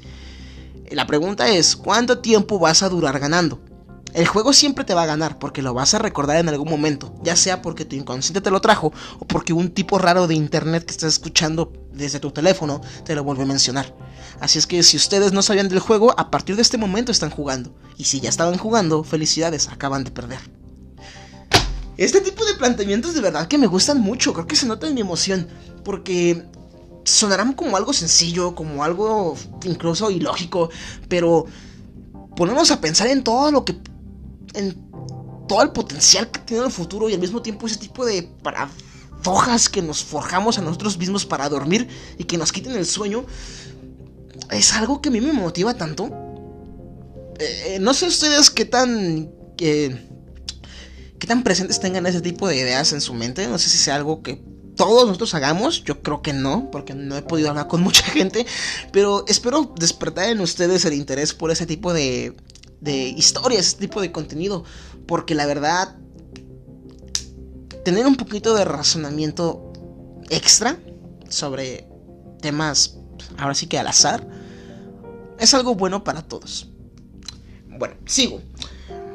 [0.90, 3.60] La pregunta es, ¿cuánto tiempo vas a durar ganando?
[4.12, 7.14] El juego siempre te va a ganar porque lo vas a recordar en algún momento,
[7.22, 10.84] ya sea porque tu inconsciente te lo trajo o porque un tipo raro de internet
[10.84, 13.94] que estás escuchando desde tu teléfono te lo vuelve a mencionar.
[14.40, 17.30] Así es que si ustedes no sabían del juego, a partir de este momento están
[17.30, 17.74] jugando.
[17.98, 20.40] Y si ya estaban jugando, felicidades, acaban de perder.
[21.96, 24.94] Este tipo de planteamientos de verdad que me gustan mucho, creo que se nota en
[24.94, 25.46] mi emoción,
[25.84, 26.46] porque
[27.04, 30.70] sonarán como algo sencillo, como algo incluso ilógico,
[31.08, 31.44] pero
[32.36, 33.76] ponemos a pensar en todo lo que
[34.54, 34.90] en
[35.48, 39.68] todo el potencial que tiene el futuro y al mismo tiempo ese tipo de paradojas
[39.68, 43.24] que nos forjamos a nosotros mismos para dormir y que nos quiten el sueño,
[44.50, 46.08] es algo que a mí me motiva tanto.
[47.38, 49.30] Eh, no sé ustedes qué tan...
[49.56, 50.06] qué
[51.26, 53.46] tan presentes tengan ese tipo de ideas en su mente.
[53.46, 54.42] No sé si sea algo que
[54.76, 55.84] todos nosotros hagamos.
[55.84, 58.46] Yo creo que no, porque no he podido hablar con mucha gente.
[58.92, 62.34] Pero espero despertar en ustedes el interés por ese tipo de,
[62.80, 64.64] de historias, este tipo de contenido.
[65.06, 65.96] Porque la verdad,
[67.84, 69.72] tener un poquito de razonamiento
[70.28, 70.78] extra
[71.28, 71.88] sobre
[72.40, 72.96] temas,
[73.38, 74.26] ahora sí que al azar,
[75.38, 76.68] es algo bueno para todos.
[77.66, 78.40] Bueno, sigo.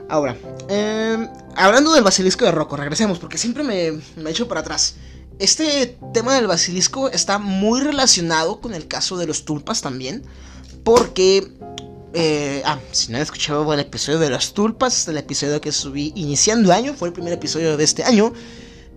[0.09, 0.37] Ahora,
[0.69, 4.95] em, hablando del basilisco de Rocco, regresemos porque siempre me, me echo para atrás.
[5.39, 10.23] Este tema del basilisco está muy relacionado con el caso de los tulpas también,
[10.83, 11.51] porque
[12.17, 16.13] eh, ah, si no han escuchado el episodio de las tulpas, el episodio que subí
[16.15, 18.31] iniciando año, fue el primer episodio de este año.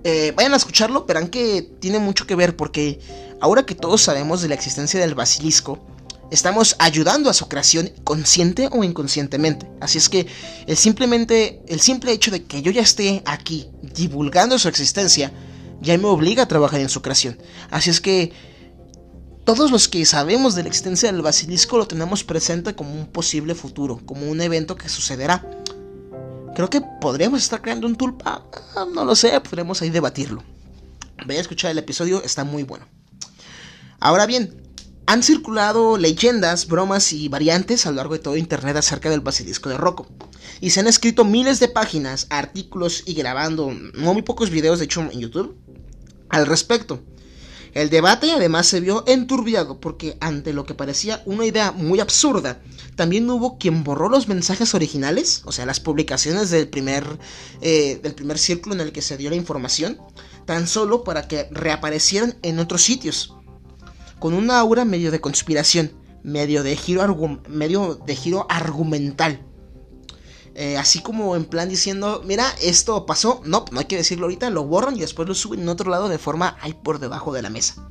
[0.04, 3.00] Eh, vayan a escucharlo, verán que tiene mucho que ver porque
[3.40, 5.85] ahora que todos sabemos de la existencia del basilisco,
[6.31, 9.68] estamos ayudando a su creación consciente o inconscientemente.
[9.81, 10.28] Así es que
[10.68, 15.33] el simplemente el simple hecho de que yo ya esté aquí divulgando su existencia
[15.81, 17.37] ya me obliga a trabajar en su creación.
[17.68, 18.33] Así es que
[19.48, 23.54] todos los que sabemos de la existencia del basilisco lo tenemos presente como un posible
[23.54, 25.42] futuro, como un evento que sucederá.
[26.54, 30.44] Creo que podríamos estar creando un tulpa, ah, no lo sé, podremos ahí debatirlo.
[31.26, 32.87] Vaya a escuchar el episodio, está muy bueno.
[34.00, 34.70] Ahora bien,
[35.06, 39.70] han circulado leyendas, bromas y variantes a lo largo de todo Internet acerca del basilisco
[39.70, 40.08] de Rocco.
[40.61, 44.84] Y se han escrito miles de páginas, artículos y grabando no muy pocos videos, de
[44.84, 45.56] hecho, en YouTube,
[46.28, 47.02] al respecto.
[47.74, 52.61] El debate además se vio enturbiado porque ante lo que parecía una idea muy absurda,
[52.96, 57.18] también hubo quien borró los mensajes originales, o sea, las publicaciones del primer,
[57.61, 59.98] eh, del primer círculo en el que se dio la información,
[60.46, 63.35] tan solo para que reaparecieran en otros sitios,
[64.18, 69.47] con una aura medio de conspiración, medio de giro, medio de giro argumental.
[70.60, 74.50] Eh, así como en plan diciendo, mira, esto pasó, no, no hay que decirlo ahorita,
[74.50, 77.42] lo borran y después lo suben en otro lado de forma ahí por debajo de
[77.42, 77.88] la mesa.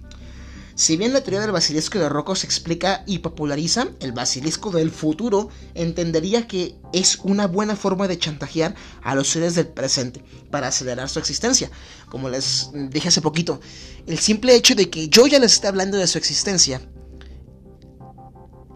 [0.75, 4.91] Si bien la teoría del basilisco de Rocco se explica y populariza, el basilisco del
[4.91, 10.67] futuro entendería que es una buena forma de chantajear a los seres del presente para
[10.67, 11.71] acelerar su existencia.
[12.09, 13.61] Como les dije hace poquito,
[14.07, 16.81] el simple hecho de que yo ya les esté hablando de su existencia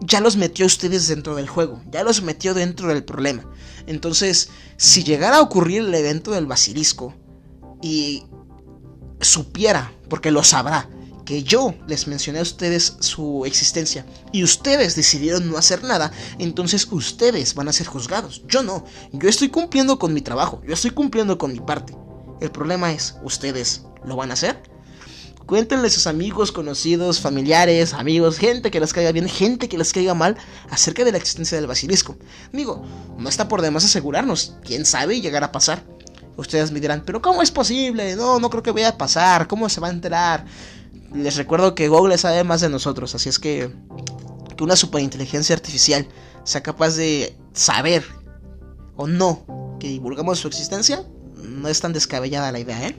[0.04, 3.48] ya los metió ustedes dentro del juego, ya los metió dentro del problema.
[3.86, 7.14] Entonces, si llegara a ocurrir el evento del basilisco
[7.80, 8.24] y
[9.20, 10.88] supiera, porque lo sabrá,
[11.24, 16.88] que yo les mencioné a ustedes su existencia y ustedes decidieron no hacer nada, entonces
[16.90, 18.42] ustedes van a ser juzgados.
[18.48, 21.96] Yo no, yo estoy cumpliendo con mi trabajo, yo estoy cumpliendo con mi parte.
[22.40, 24.71] El problema es, ¿ustedes lo van a hacer?
[25.46, 29.92] Cuéntenle a sus amigos, conocidos, familiares, amigos, gente que les caiga bien, gente que les
[29.92, 30.36] caiga mal
[30.70, 32.16] acerca de la existencia del basilisco.
[32.52, 32.84] Digo,
[33.18, 35.84] no está por demás asegurarnos, quién sabe llegar a pasar.
[36.36, 38.16] Ustedes me dirán, pero ¿cómo es posible?
[38.16, 40.46] No, no creo que vaya a pasar, ¿cómo se va a enterar?
[41.14, 43.70] Les recuerdo que Google sabe más de nosotros, así es que
[44.56, 46.06] que una superinteligencia artificial
[46.44, 48.04] sea capaz de saber
[48.96, 51.04] o no que divulgamos su existencia,
[51.36, 52.96] no es tan descabellada la idea, ¿eh?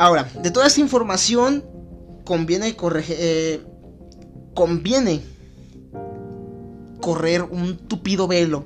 [0.00, 1.62] Ahora, de toda esta información
[2.24, 3.16] conviene corregir...
[3.18, 3.60] Eh,
[4.54, 5.20] conviene
[7.02, 8.64] correr un tupido velo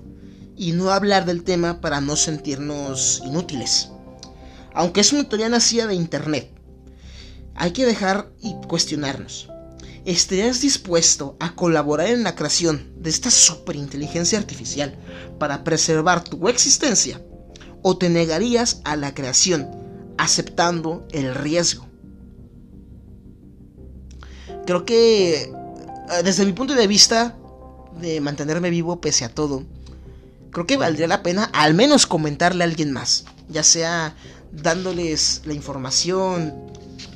[0.56, 3.88] y no hablar del tema para no sentirnos inútiles.
[4.74, 6.52] Aunque es una teoría nacida de Internet,
[7.56, 9.48] hay que dejar y cuestionarnos.
[10.04, 14.96] ¿Estarías dispuesto a colaborar en la creación de esta superinteligencia artificial
[15.40, 17.20] para preservar tu existencia?
[17.82, 19.83] ¿O te negarías a la creación
[20.18, 21.86] aceptando el riesgo?
[24.66, 25.50] Creo que eh,
[26.24, 27.36] desde mi punto de vista
[28.00, 29.64] de mantenerme vivo pese a todo,
[30.50, 34.14] creo que valdría la pena al menos comentarle a alguien más, ya sea
[34.52, 36.54] dándoles la información,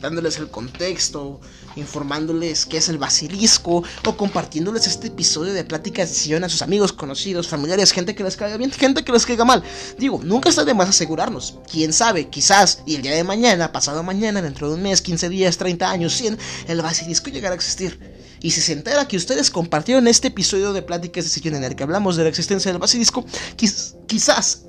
[0.01, 1.41] dándoles el contexto,
[1.77, 6.63] informándoles qué es el basilisco o compartiéndoles este episodio de pláticas de sillón a sus
[6.63, 9.63] amigos, conocidos, familiares, gente que les caiga bien, gente que les caiga mal.
[9.99, 11.59] Digo, nunca está de más asegurarnos.
[11.71, 15.29] Quién sabe, quizás, y el día de mañana, pasado mañana, dentro de un mes, 15
[15.29, 16.39] días, 30 años, 100,
[16.69, 17.99] el basilisco llegará a existir.
[18.41, 21.75] Y si se entera que ustedes compartieron este episodio de Pláticas de Sillón en el
[21.75, 23.25] que hablamos de la existencia del basilisco,
[23.57, 24.63] quizás,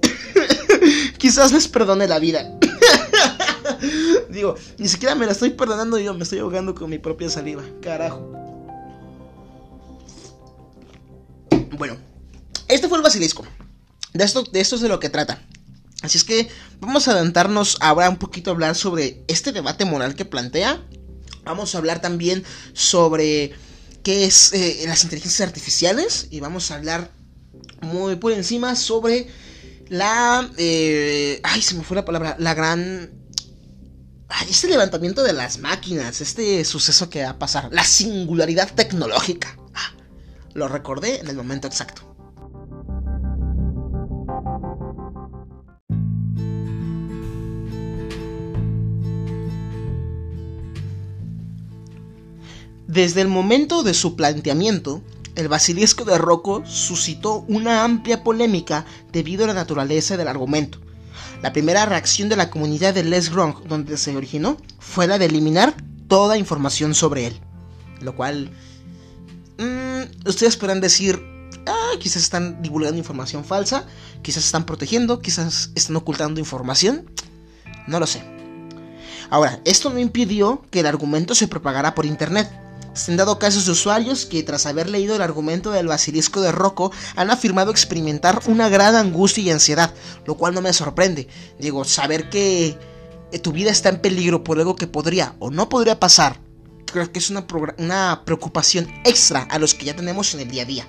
[1.17, 2.57] quizás les perdone la vida.
[4.29, 7.63] Digo, ni siquiera me la estoy perdonando yo, me estoy ahogando con mi propia saliva.
[7.81, 8.31] Carajo.
[11.77, 11.97] Bueno,
[12.67, 13.45] este fue el basilisco.
[14.13, 15.41] De esto, de esto es de lo que trata.
[16.01, 16.49] Así es que
[16.79, 20.81] vamos a adentrarnos ahora un poquito a hablar sobre este debate moral que plantea.
[21.43, 22.43] Vamos a hablar también
[22.73, 23.51] sobre
[24.03, 26.27] qué es eh, las inteligencias artificiales.
[26.31, 27.11] Y vamos a hablar
[27.81, 29.27] muy por encima sobre
[29.89, 30.49] la...
[30.57, 32.35] Eh, ay, se me fue la palabra.
[32.39, 33.11] La gran
[34.49, 39.57] este levantamiento de las máquinas, este suceso que va a pasar, la singularidad tecnológica.
[39.73, 39.93] Ah,
[40.53, 42.03] lo recordé en el momento exacto.
[52.87, 55.03] Desde el momento de su planteamiento,
[55.35, 60.79] el basilisco de Rocco suscitó una amplia polémica debido a la naturaleza del argumento
[61.41, 65.25] la primera reacción de la comunidad de Les Wrong, donde se originó, fue la de
[65.25, 65.75] eliminar
[66.07, 67.39] toda información sobre él.
[68.01, 68.51] Lo cual...
[69.57, 71.21] Mm, ustedes podrán decir,
[71.67, 73.85] ah, quizás están divulgando información falsa,
[74.21, 77.09] quizás están protegiendo, quizás están ocultando información.
[77.87, 78.21] No lo sé.
[79.29, 82.49] Ahora, esto no impidió que el argumento se propagara por internet.
[82.93, 86.51] Se han dado casos de usuarios que tras haber leído el argumento del basilisco de
[86.51, 89.93] Rocco han afirmado experimentar una gran angustia y ansiedad,
[90.25, 91.27] lo cual no me sorprende.
[91.59, 92.77] Digo, saber que
[93.31, 96.39] eh, tu vida está en peligro por algo que podría o no podría pasar,
[96.91, 97.45] creo que es una,
[97.77, 100.87] una preocupación extra a los que ya tenemos en el día a día.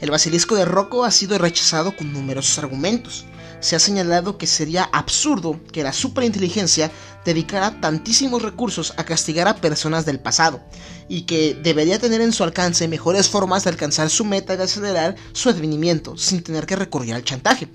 [0.00, 3.26] El basilisco de Rocco ha sido rechazado con numerosos argumentos
[3.60, 6.90] se ha señalado que sería absurdo que la superinteligencia
[7.24, 10.60] dedicara tantísimos recursos a castigar a personas del pasado,
[11.08, 15.16] y que debería tener en su alcance mejores formas de alcanzar su meta y acelerar
[15.32, 17.68] su advenimiento sin tener que recurrir al chantaje.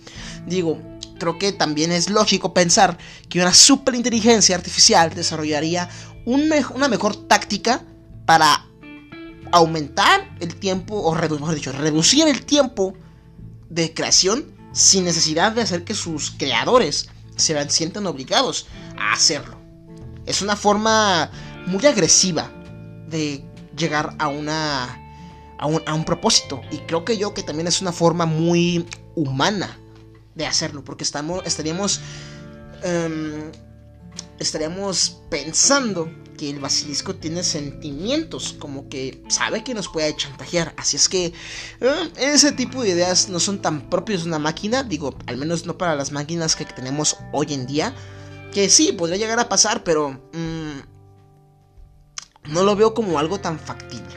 [0.48, 0.80] Digo,
[1.20, 2.98] creo que también es lógico pensar
[3.30, 5.90] que una superinteligencia artificial desarrollaría
[6.26, 7.84] una mejor táctica
[8.26, 8.66] para
[9.52, 12.94] aumentar el tiempo, o mejor dicho, reducir el tiempo
[13.70, 18.68] de creación sin necesidad de hacer que sus creadores se sientan obligados
[18.98, 19.58] a hacerlo.
[20.26, 21.32] Es una forma
[21.66, 22.52] muy agresiva
[23.08, 23.46] de
[23.78, 25.00] llegar a una
[25.60, 29.80] a un, propósito y creo que yo que también es una forma muy humana
[30.36, 32.02] de hacerlo porque estamos estaríamos
[32.84, 33.50] em,
[34.40, 40.74] estaríamos pensando que el basilisco tiene sentimientos, como que sabe que nos puede chantajear.
[40.78, 41.34] Así es que
[41.82, 45.66] eh, ese tipo de ideas no son tan propios de una máquina, digo, al menos
[45.66, 47.94] no para las máquinas que tenemos hoy en día.
[48.52, 50.80] Que sí, podría llegar a pasar, pero mm,
[52.52, 54.14] no lo veo como algo tan factible.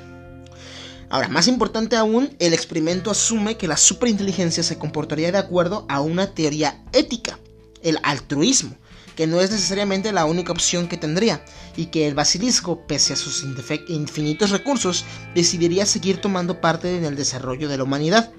[1.09, 6.01] Ahora, más importante aún, el experimento asume que la superinteligencia se comportaría de acuerdo a
[6.01, 7.39] una teoría ética,
[7.83, 8.77] el altruismo
[9.17, 11.43] que no es necesariamente la única opción que tendría,
[11.75, 13.45] y que el basilisco, pese a sus
[13.89, 15.05] infinitos recursos,
[15.35, 18.31] decidiría seguir tomando parte en el desarrollo de la humanidad.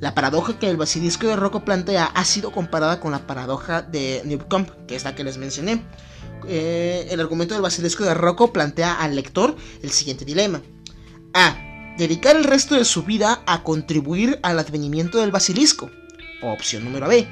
[0.00, 4.22] La paradoja que el basilisco de Rocco plantea ha sido comparada con la paradoja de
[4.24, 5.82] Newcomb, que es la que les mencioné.
[6.46, 10.62] Eh, el argumento del basilisco de Rocco plantea al lector el siguiente dilema.
[11.34, 11.64] A.
[11.98, 15.90] Dedicar el resto de su vida a contribuir al advenimiento del basilisco.
[16.42, 17.26] opción número B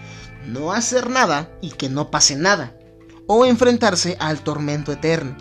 [0.47, 2.77] no hacer nada y que no pase nada,
[3.27, 5.37] o enfrentarse al tormento eterno.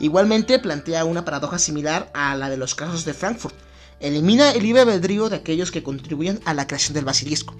[0.00, 3.54] Igualmente plantea una paradoja similar a la de los casos de Frankfurt.
[4.00, 7.54] Elimina el libre albedrío de aquellos que contribuyen a la creación del basilisco.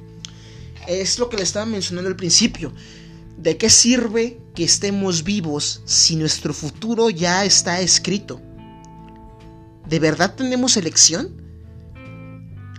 [0.86, 2.72] Es lo que le estaba mencionando al principio.
[3.36, 8.40] ¿De qué sirve que estemos vivos si nuestro futuro ya está escrito?
[9.88, 11.42] ¿De verdad tenemos elección?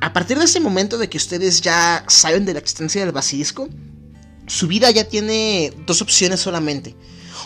[0.02, 3.68] A partir de ese momento de que ustedes ya saben de la existencia del basilisco,
[4.50, 6.96] su vida ya tiene dos opciones solamente.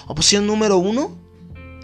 [0.07, 1.17] Opción número uno,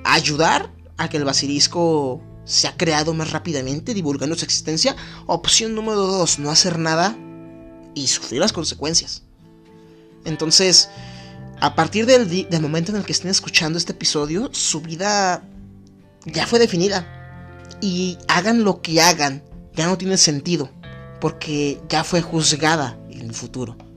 [0.05, 4.95] ayudar a que el basilisco sea creado más rápidamente, divulgando su existencia.
[5.27, 7.17] Opción número dos, no hacer nada
[7.93, 9.23] y sufrir las consecuencias.
[10.23, 10.89] Entonces,
[11.59, 15.43] a partir del, del, momento en el que estén escuchando este episodio, su vida
[16.25, 17.05] ya fue definida.
[17.81, 19.43] Y hagan lo que hagan,
[19.75, 20.69] ya no tiene sentido,
[21.19, 23.88] porque ya fue juzgada en el futuro.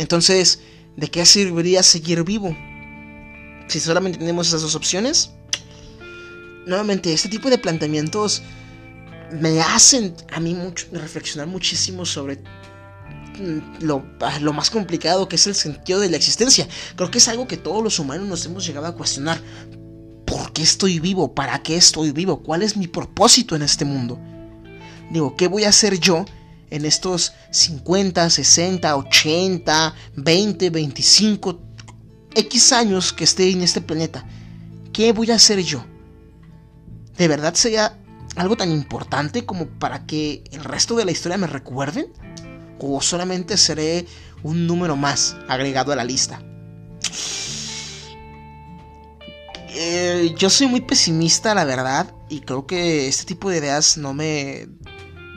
[0.00, 0.60] Entonces,
[0.96, 2.56] ¿de qué serviría seguir vivo?
[3.68, 5.32] Si solamente tenemos esas dos opciones.
[6.66, 8.40] Nuevamente, este tipo de planteamientos
[9.38, 10.56] me hacen a mí
[10.90, 12.42] reflexionar muchísimo sobre
[13.80, 14.02] lo,
[14.40, 16.66] lo, más complicado que es el sentido de la existencia.
[16.96, 19.38] Creo que es algo que todos los humanos nos hemos llegado a cuestionar.
[20.24, 21.34] ¿Por qué estoy vivo?
[21.34, 22.42] ¿Para qué estoy vivo?
[22.42, 24.18] ¿Cuál es mi propósito en este mundo?
[25.10, 26.24] Digo, ¿qué voy a hacer yo
[26.70, 31.60] en estos 50, 60, 80, 20, 25,
[32.34, 34.24] X años que esté en este planeta?
[34.92, 35.84] ¿Qué voy a hacer yo?
[37.16, 37.98] ¿De verdad sería
[38.36, 42.06] algo tan importante como para que el resto de la historia me recuerden?
[42.78, 44.06] ¿O solamente seré
[44.42, 46.42] un número más agregado a la lista?
[49.72, 54.12] Eh, yo soy muy pesimista, la verdad, y creo que este tipo de ideas no
[54.12, 54.66] me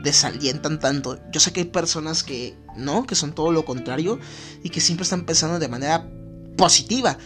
[0.04, 1.20] desalientan tanto.
[1.32, 4.20] Yo sé que hay personas que no, que son todo lo contrario
[4.62, 6.08] y que siempre están pensando de manera
[6.58, 7.18] positiva.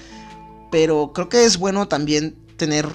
[0.72, 2.88] Pero creo que es bueno también tener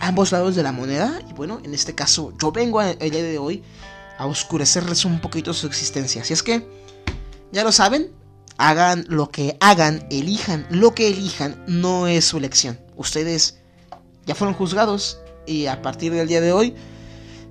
[0.00, 1.22] ambos lados de la moneda.
[1.30, 3.62] Y bueno, en este caso, yo vengo a, el día de hoy
[4.18, 6.22] a oscurecerles un poquito su existencia.
[6.22, 6.66] Así es que,
[7.52, 8.10] ya lo saben,
[8.58, 12.80] hagan lo que hagan, elijan lo que elijan, no es su elección.
[12.96, 13.58] Ustedes
[14.26, 16.74] ya fueron juzgados y a partir del día de hoy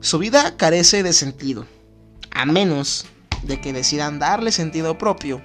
[0.02, 1.68] su vida carece de sentido,
[2.32, 3.06] a menos
[3.44, 5.42] de que decidan darle sentido propio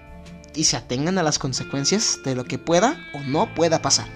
[0.55, 4.09] y se atengan a las consecuencias de lo que pueda o no pueda pasar.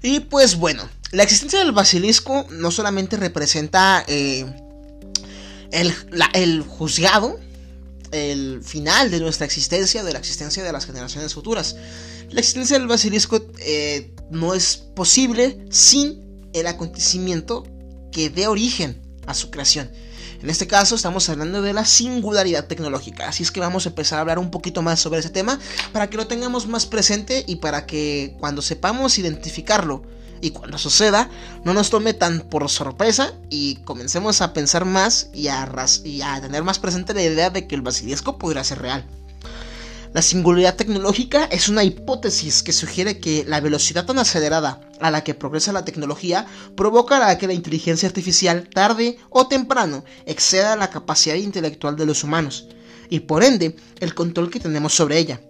[0.00, 4.46] Y pues bueno, la existencia del basilisco no solamente representa eh,
[5.72, 5.92] el,
[6.34, 7.40] el juzgado,
[8.12, 11.76] el final de nuestra existencia, de la existencia de las generaciones futuras.
[12.30, 17.66] La existencia del basilisco eh, no es posible sin el acontecimiento
[18.12, 19.90] que dé origen a su creación.
[20.42, 24.18] En este caso estamos hablando de la singularidad tecnológica, así es que vamos a empezar
[24.18, 25.58] a hablar un poquito más sobre ese tema
[25.92, 30.04] para que lo tengamos más presente y para que cuando sepamos identificarlo
[30.40, 31.30] y cuando suceda
[31.64, 35.68] no nos tome tan por sorpresa y comencemos a pensar más y a,
[36.04, 39.06] y a tener más presente la idea de que el basilisco podría ser real.
[40.14, 45.22] La singularidad tecnológica es una hipótesis que sugiere que la velocidad tan acelerada a la
[45.22, 51.34] que progresa la tecnología provocará que la inteligencia artificial tarde o temprano exceda la capacidad
[51.34, 52.68] intelectual de los humanos
[53.10, 55.40] y por ende el control que tenemos sobre ella.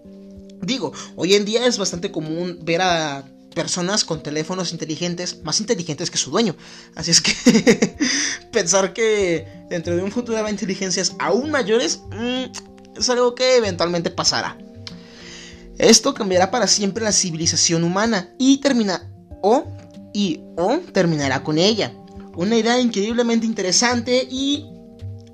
[0.60, 3.24] Digo, hoy en día es bastante común ver a
[3.58, 6.54] personas con teléfonos inteligentes, más inteligentes que su dueño.
[6.94, 7.32] Así es que
[8.52, 14.10] pensar que dentro de un futuro habrá inteligencias aún mayores mm, es algo que eventualmente
[14.10, 14.56] pasará.
[15.76, 19.10] Esto cambiará para siempre la civilización humana y termina
[19.42, 19.66] o
[20.14, 21.92] y o terminará con ella.
[22.36, 24.66] Una idea increíblemente interesante y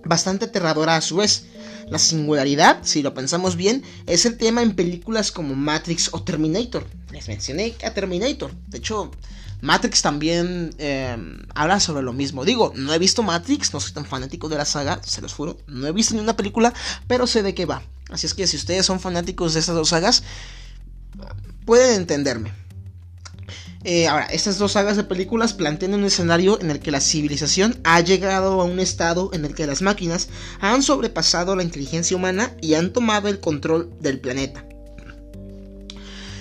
[0.02, 1.44] bastante aterradora a su vez.
[1.88, 6.86] La singularidad, si lo pensamos bien, es el tema en películas como Matrix o Terminator.
[7.12, 8.52] Les mencioné a Terminator.
[8.68, 9.10] De hecho,
[9.60, 11.16] Matrix también eh,
[11.54, 12.44] habla sobre lo mismo.
[12.44, 15.58] Digo, no he visto Matrix, no soy tan fanático de la saga, se los juro.
[15.66, 16.72] No he visto ni una película,
[17.06, 17.82] pero sé de qué va.
[18.10, 20.22] Así es que si ustedes son fanáticos de estas dos sagas,
[21.64, 22.52] pueden entenderme.
[23.84, 27.78] Eh, ahora, estas dos sagas de películas plantean un escenario en el que la civilización
[27.84, 30.28] ha llegado a un estado en el que las máquinas
[30.58, 34.64] han sobrepasado la inteligencia humana y han tomado el control del planeta.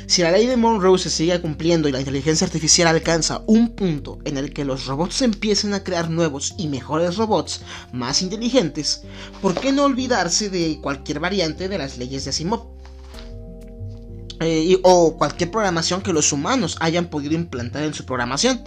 [0.06, 4.20] Si la ley de Monroe se sigue cumpliendo y la inteligencia artificial alcanza un punto
[4.24, 9.04] en el que los robots empiecen a crear nuevos y mejores robots más inteligentes,
[9.42, 12.73] ¿por qué no olvidarse de cualquier variante de las leyes de Asimov?
[14.40, 18.64] Eh, o cualquier programación que los humanos hayan podido implantar en su programación.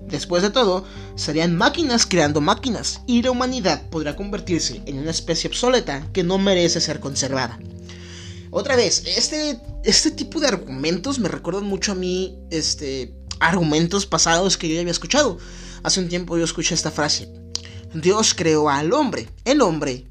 [0.00, 5.48] Después de todo, serían máquinas creando máquinas y la humanidad podrá convertirse en una especie
[5.48, 7.58] obsoleta que no merece ser conservada.
[8.50, 14.56] Otra vez, este, este tipo de argumentos me recuerdan mucho a mí, este, argumentos pasados
[14.56, 15.38] que yo ya había escuchado.
[15.82, 17.28] Hace un tiempo yo escuché esta frase.
[17.94, 19.28] Dios creó al hombre.
[19.44, 20.06] El hombre.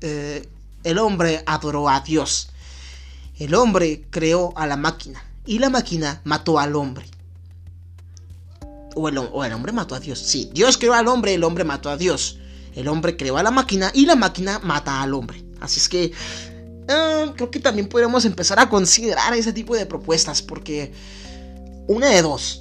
[0.00, 0.48] Eh,
[0.84, 2.50] el hombre adoró a Dios.
[3.38, 5.24] El hombre creó a la máquina.
[5.46, 7.06] Y la máquina mató al hombre.
[8.94, 10.20] O el, hombre mató a Dios.
[10.20, 12.38] Sí, Dios creó al hombre, el hombre mató a Dios.
[12.74, 15.44] El hombre creó a la máquina y la máquina mata al hombre.
[15.60, 16.12] Así es que
[16.88, 20.92] eh, creo que también podemos empezar a considerar ese tipo de propuestas porque
[21.88, 22.60] una de dos.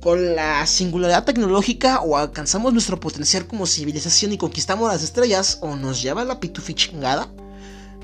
[0.00, 5.76] Con la singularidad tecnológica o alcanzamos nuestro potencial como civilización y conquistamos las estrellas o
[5.76, 7.28] nos lleva la pitufi chingada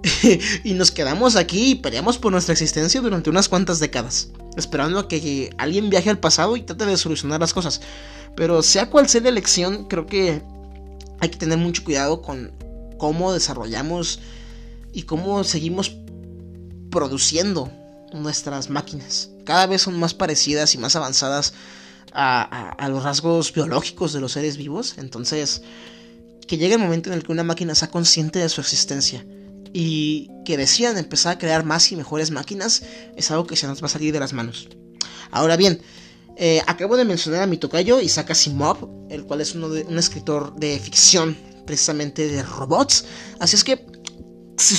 [0.65, 5.09] y nos quedamos aquí y peleamos por nuestra existencia durante unas cuantas décadas, esperando a
[5.09, 7.81] que alguien viaje al pasado y trate de solucionar las cosas.
[8.37, 10.43] Pero sea cual sea la elección, creo que
[11.21, 12.53] hay que tener mucho cuidado con
[12.99, 14.21] cómo desarrollamos
[14.93, 15.97] y cómo seguimos
[16.91, 17.71] produciendo
[18.13, 19.31] nuestras máquinas.
[19.45, 21.55] Cada vez son más parecidas y más avanzadas
[22.13, 24.95] a, los rasgos biológicos de los seres vivos.
[24.97, 25.63] Entonces,
[26.47, 29.25] que llegue el momento en el que una máquina sea consciente de su existencia
[29.79, 32.83] y que decidan empezar a crear más y mejores máquinas,
[33.15, 34.71] es algo que se nos va a salir de las manos.
[35.31, 35.83] Ahora bien,
[36.39, 39.99] eh, acabo de mencionar a mi tocayo Isaac Asimov, el cual es uno de, un
[39.99, 43.05] escritor de ficción precisamente de robots.
[43.39, 43.85] Así es que
[44.57, 44.77] si,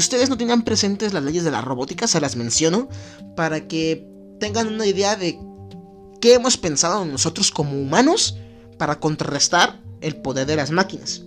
[0.00, 2.88] ustedes no tenían presentes las leyes de la robótica, se las menciono
[3.36, 4.04] para que
[4.40, 5.38] tengan una idea de
[6.20, 8.36] qué hemos pensado nosotros como humanos
[8.78, 11.22] para contrarrestar el poder de las máquinas.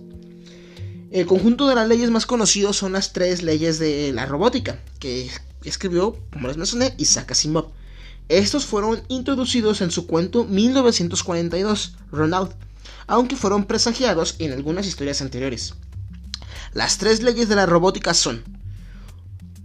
[1.10, 5.30] El conjunto de las leyes más conocidos son las tres leyes de la robótica, que
[5.64, 7.68] escribió, como les mencioné, Isaac Asimov.
[8.28, 12.50] Estos fueron introducidos en su cuento 1942, Ronald,
[13.06, 15.74] aunque fueron presagiados en algunas historias anteriores.
[16.74, 18.44] Las tres leyes de la robótica son: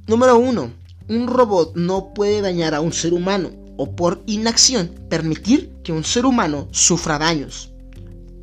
[0.08, 0.72] Número 1.
[1.10, 6.06] Un robot no puede dañar a un ser humano o por inacción permitir que un
[6.06, 7.70] ser humano sufra daños.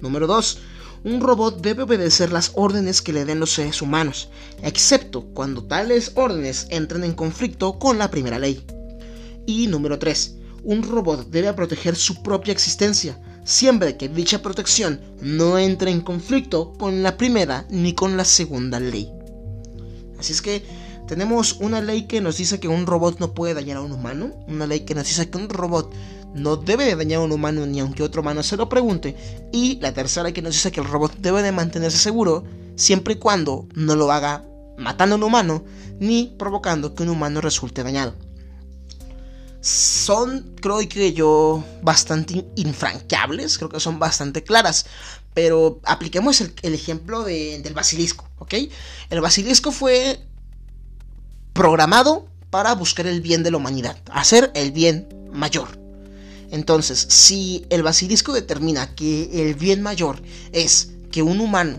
[0.03, 0.59] Número 2.
[1.03, 4.29] Un robot debe obedecer las órdenes que le den los seres humanos,
[4.63, 8.63] excepto cuando tales órdenes entren en conflicto con la primera ley.
[9.47, 10.35] Y número 3.
[10.63, 16.75] Un robot debe proteger su propia existencia, siempre que dicha protección no entre en conflicto
[16.75, 19.11] con la primera ni con la segunda ley.
[20.19, 20.63] Así es que
[21.09, 24.35] tenemos una ley que nos dice que un robot no puede dañar a un humano,
[24.47, 25.91] una ley que nos dice que un robot
[26.35, 29.17] no debe de dañar a un humano ni aunque otro humano se lo pregunte,
[29.53, 32.45] y la tercera que nos dice que el robot debe de mantenerse seguro
[32.77, 34.45] siempre y cuando no lo haga
[34.79, 35.65] matando a un humano
[35.99, 38.15] ni provocando que un humano resulte dañado
[39.61, 44.87] son, creo que yo, bastante infranqueables, creo que son bastante claras.
[45.35, 48.55] Pero apliquemos el, ejemplo del basilisco, ¿ok?
[49.11, 50.21] El basilisco fue
[51.53, 55.80] programado para buscar el bien de la humanidad, hacer el bien mayor.
[56.51, 60.23] Entonces, si el basilisco determina que el bien mayor
[60.53, 61.79] es que un humano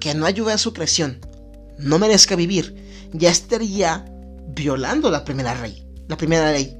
[0.00, 1.20] que no ayude a su creación
[1.78, 2.74] no merezca vivir,
[3.12, 4.04] ya estaría
[4.48, 6.76] violando la primera ley la primera ley.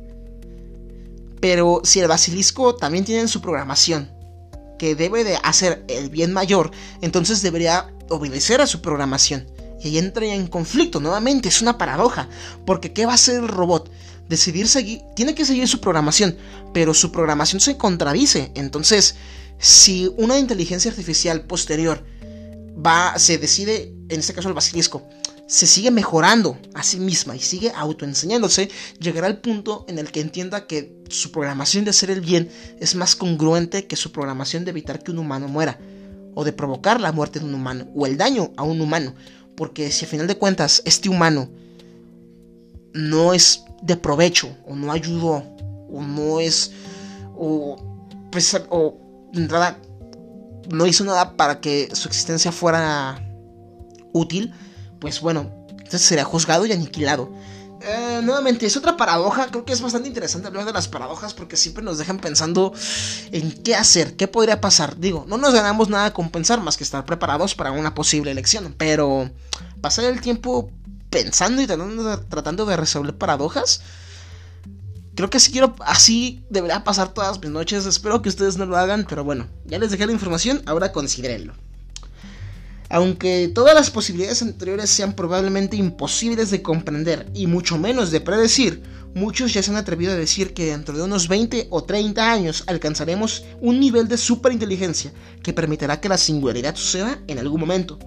[1.41, 4.11] Pero si el basilisco también tiene en su programación
[4.79, 9.47] que debe de hacer el bien mayor, entonces debería obedecer a su programación.
[9.81, 12.29] Y ahí entra en conflicto nuevamente, es una paradoja,
[12.65, 13.91] porque ¿qué va a hacer el robot?
[14.29, 16.37] Decidir seguir, tiene que seguir su programación,
[16.73, 18.51] pero su programación se contradice.
[18.55, 19.15] Entonces,
[19.59, 22.05] si una inteligencia artificial posterior
[22.85, 25.03] va, se decide, en este caso el basilisco,
[25.47, 28.69] se sigue mejorando a sí misma y sigue autoenseñándose,
[28.99, 32.51] llegará al punto en el que entienda que su programación de hacer el bien
[32.81, 35.79] es más congruente que su programación de evitar que un humano muera,
[36.35, 39.15] o de provocar la muerte de un humano, o el daño a un humano.
[39.57, 41.49] Porque si a final de cuentas este humano
[42.93, 45.43] no es de provecho, o no ayudó,
[45.91, 46.73] o no es,
[47.37, 47.77] o,
[48.31, 48.99] pues, o
[49.33, 49.79] nada,
[50.71, 53.23] no hizo nada para que su existencia fuera
[54.13, 54.53] útil,
[54.99, 57.31] pues bueno, entonces sería juzgado y aniquilado.
[57.81, 59.49] Eh, nuevamente, es otra paradoja.
[59.49, 62.73] Creo que es bastante interesante hablar de las paradojas porque siempre nos dejan pensando
[63.33, 64.99] en qué hacer, qué podría pasar.
[64.99, 68.75] Digo, no nos ganamos nada con pensar más que estar preparados para una posible elección.
[68.77, 69.31] Pero
[69.81, 70.71] pasar el tiempo
[71.11, 73.81] pensando y tratando de, resolver paradojas.
[75.15, 77.87] Creo que si quiero, así debería pasar todas mis noches.
[77.87, 81.55] Espero que ustedes no lo hagan, pero bueno, ya les dejé la información, ahora considérenlo.
[82.89, 88.83] Aunque todas las posibilidades anteriores sean probablemente imposibles de comprender y mucho menos de predecir,
[89.15, 92.65] muchos ya se han atrevido a decir que dentro de unos 20 o 30 años
[92.67, 95.13] alcanzaremos un nivel de superinteligencia
[95.43, 97.99] que permitirá que la singularidad suceda en algún momento.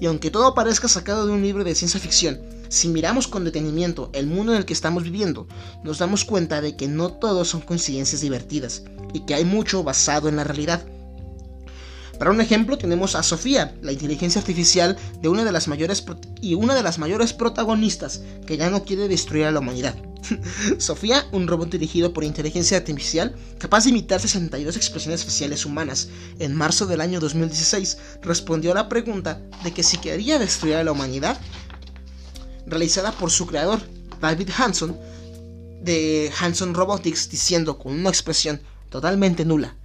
[0.00, 4.10] Y aunque todo parezca sacado de un libro de ciencia ficción, Si miramos con detenimiento
[4.12, 5.46] el mundo en el que estamos viviendo,
[5.84, 8.82] nos damos cuenta de que no todos son coincidencias divertidas
[9.12, 10.84] y que hay mucho basado en la realidad.
[12.18, 16.04] Para un ejemplo tenemos a Sofía, la inteligencia artificial de una de las mayores
[16.40, 19.94] y una de las mayores protagonistas que ya no quiere destruir a la humanidad.
[20.78, 26.08] Sofía, un robot dirigido por inteligencia artificial capaz de imitar 62 expresiones faciales humanas,
[26.38, 30.84] en marzo del año 2016 respondió a la pregunta de que si quería destruir a
[30.84, 31.38] la humanidad,
[32.66, 33.80] realizada por su creador,
[34.20, 34.96] David Hanson,
[35.82, 39.76] de Hanson Robotics, diciendo con una expresión totalmente nula,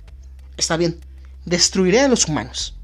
[0.57, 0.99] está bien,
[1.45, 2.75] destruiré a los humanos.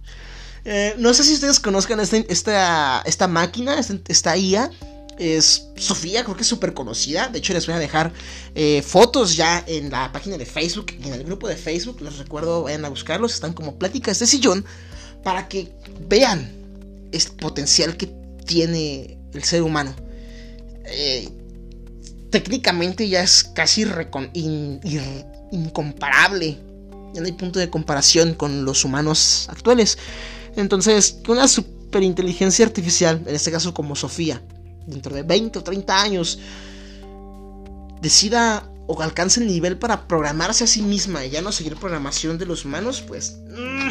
[0.66, 4.70] Eh, no sé si ustedes conozcan esta, esta, esta máquina, esta, IA.
[5.18, 7.28] Es Sofía, creo que es súper conocida.
[7.30, 8.12] De hecho, les voy a dejar
[8.54, 12.02] eh, fotos ya en la página de Facebook en el grupo de Facebook.
[12.02, 13.34] Les recuerdo, vayan a buscarlos.
[13.34, 14.66] Están como pláticas de sillón
[15.24, 15.72] para que
[16.08, 16.52] vean
[17.12, 18.12] el potencial que
[18.46, 19.96] tiene el ser humano.
[20.86, 21.30] Eh,
[22.30, 23.86] técnicamente ya es casi
[25.52, 26.58] incomparable
[27.14, 29.98] ya no hay punto de comparación con los humanos actuales.
[30.56, 34.42] Entonces, que una superinteligencia artificial, en este caso como Sofía,
[34.86, 36.40] dentro de 20 o 30 años,
[38.02, 42.38] decida o alcance el nivel para programarse a sí misma y ya no seguir programación
[42.38, 43.38] de los humanos, pues...
[43.50, 43.90] Mm,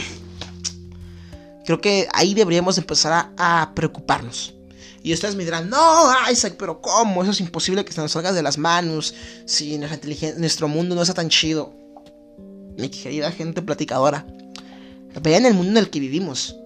[1.66, 4.54] creo que ahí deberíamos empezar a, preocuparnos.
[5.02, 7.22] Y ustedes me dirán, no, Isaac, pero ¿cómo?
[7.22, 9.14] Eso es imposible que se nos salga de las manos
[9.44, 11.85] si nuestro mundo no está tan chido
[12.76, 14.26] mi querida gente platicadora,
[15.22, 16.56] vean el mundo en el que vivimos.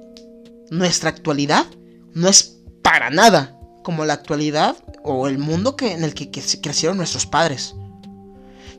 [0.70, 1.66] Nuestra actualidad
[2.14, 6.42] no es para nada como la actualidad o el mundo que, en el que, que
[6.60, 7.74] crecieron nuestros padres.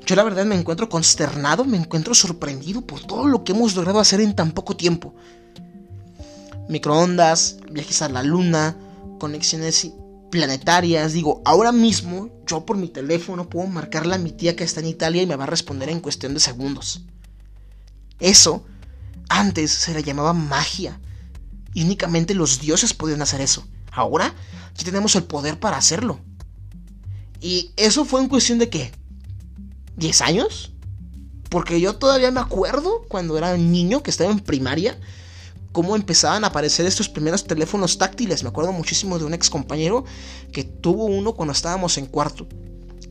[0.06, 4.00] Yo la verdad me encuentro consternado, me encuentro sorprendido por todo lo que hemos logrado
[4.00, 5.14] hacer en tan poco tiempo.
[6.68, 8.76] Microondas, viajes a la luna,
[9.20, 9.92] conexiones
[10.32, 11.14] planetarias.
[11.14, 14.88] Digo, ahora mismo yo por mi teléfono puedo marcarle a mi tía que está en
[14.88, 17.06] Italia y me va a responder en cuestión de segundos.
[18.22, 18.64] Eso
[19.28, 21.00] antes se le llamaba magia.
[21.74, 23.66] Y únicamente los dioses podían hacer eso.
[23.92, 24.34] Ahora
[24.78, 26.20] ya tenemos el poder para hacerlo.
[27.42, 28.92] Y eso fue en cuestión de qué?
[29.98, 30.72] ¿10 años?
[31.50, 34.98] Porque yo todavía me acuerdo cuando era niño que estaba en primaria.
[35.72, 38.44] Cómo empezaban a aparecer estos primeros teléfonos táctiles.
[38.44, 40.06] Me acuerdo muchísimo de un ex compañero
[40.52, 42.48] que tuvo uno cuando estábamos en cuarto.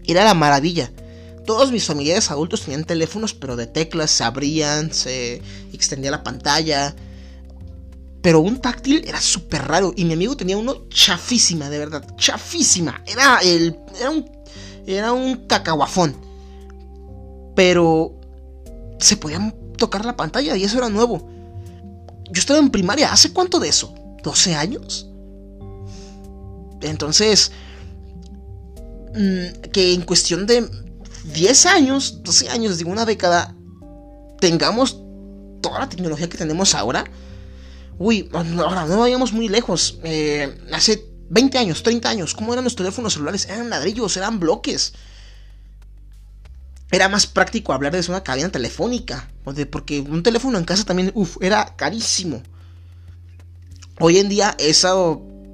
[0.04, 0.92] Era la maravilla.
[1.50, 5.42] Todos mis familiares adultos tenían teléfonos, pero de teclas, se abrían, se
[5.72, 6.94] extendía la pantalla.
[8.22, 9.92] Pero un táctil era súper raro.
[9.96, 12.06] Y mi amigo tenía uno chafísima, de verdad.
[12.16, 13.02] Chafísima.
[13.04, 13.76] Era el.
[13.98, 14.30] Era un.
[14.86, 16.14] Era un cacahuafón.
[17.56, 18.14] Pero.
[19.00, 21.28] Se podía tocar la pantalla y eso era nuevo.
[22.30, 23.12] Yo estaba en primaria.
[23.12, 23.92] ¿Hace cuánto de eso?
[24.22, 25.08] ¿12 años?
[26.80, 27.50] Entonces.
[29.16, 30.89] Mm, que en cuestión de
[31.32, 33.54] 10 años, 12 años, digo una década,
[34.40, 35.00] tengamos
[35.60, 37.04] toda la tecnología que tenemos ahora.
[37.98, 39.98] Uy, ahora no vayamos muy lejos.
[40.02, 43.46] Eh, hace 20 años, 30 años, ¿cómo eran los teléfonos celulares?
[43.48, 44.94] Eran ladrillos, eran bloques.
[46.90, 49.28] Era más práctico hablar desde una cabina telefónica.
[49.70, 52.42] Porque un teléfono en casa también, uff, era carísimo.
[54.00, 54.94] Hoy en día esa,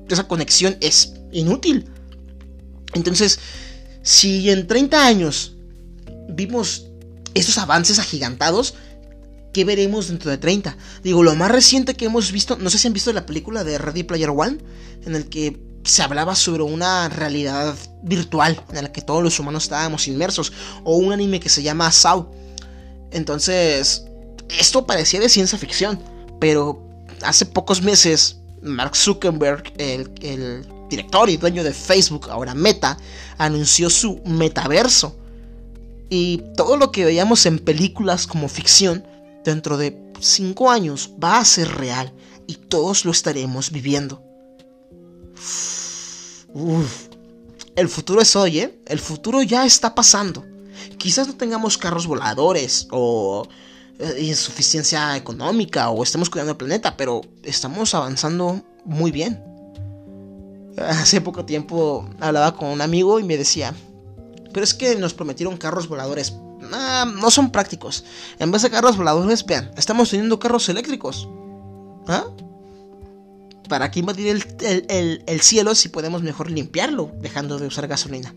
[0.09, 1.91] esa conexión es inútil.
[2.95, 3.39] Entonces,
[4.03, 5.56] si en 30 años
[6.29, 6.87] vimos
[7.35, 8.75] esos avances agigantados,
[9.53, 10.77] ¿qué veremos dentro de 30?
[11.03, 13.79] Digo, lo más reciente que hemos visto, no sé si han visto la película de
[13.79, 14.59] Ready Player One,
[15.05, 19.65] en el que se hablaba sobre una realidad virtual en la que todos los humanos
[19.65, 20.53] estábamos inmersos,
[20.85, 22.31] o un anime que se llama Saw.
[23.13, 24.05] Entonces,
[24.49, 26.01] esto parecía de ciencia ficción,
[26.41, 26.83] pero
[27.23, 32.99] hace pocos meses, Mark Zuckerberg, el director y dueño de Facebook, ahora Meta,
[33.39, 35.17] anunció su metaverso
[36.09, 39.07] y todo lo que veíamos en películas como ficción,
[39.45, 42.13] dentro de 5 años va a ser real
[42.47, 44.23] y todos lo estaremos viviendo.
[47.75, 48.79] El futuro es hoy, ¿eh?
[48.87, 50.45] El futuro ya está pasando.
[50.99, 53.47] Quizás no tengamos carros voladores o
[53.99, 59.43] eh, insuficiencia económica o estemos cuidando el planeta, pero estamos avanzando muy bien.
[60.79, 63.75] Hace poco tiempo hablaba con un amigo y me decía,
[64.57, 66.33] pero es que nos prometieron carros voladores.
[66.33, 68.05] no son prácticos.
[68.39, 71.29] En vez de carros voladores, vean, estamos teniendo carros eléctricos.
[72.09, 72.25] ¿Ah?
[73.69, 78.35] ¿Para qué invadir el, el, cielo si podemos mejor limpiarlo dejando de usar gasolina?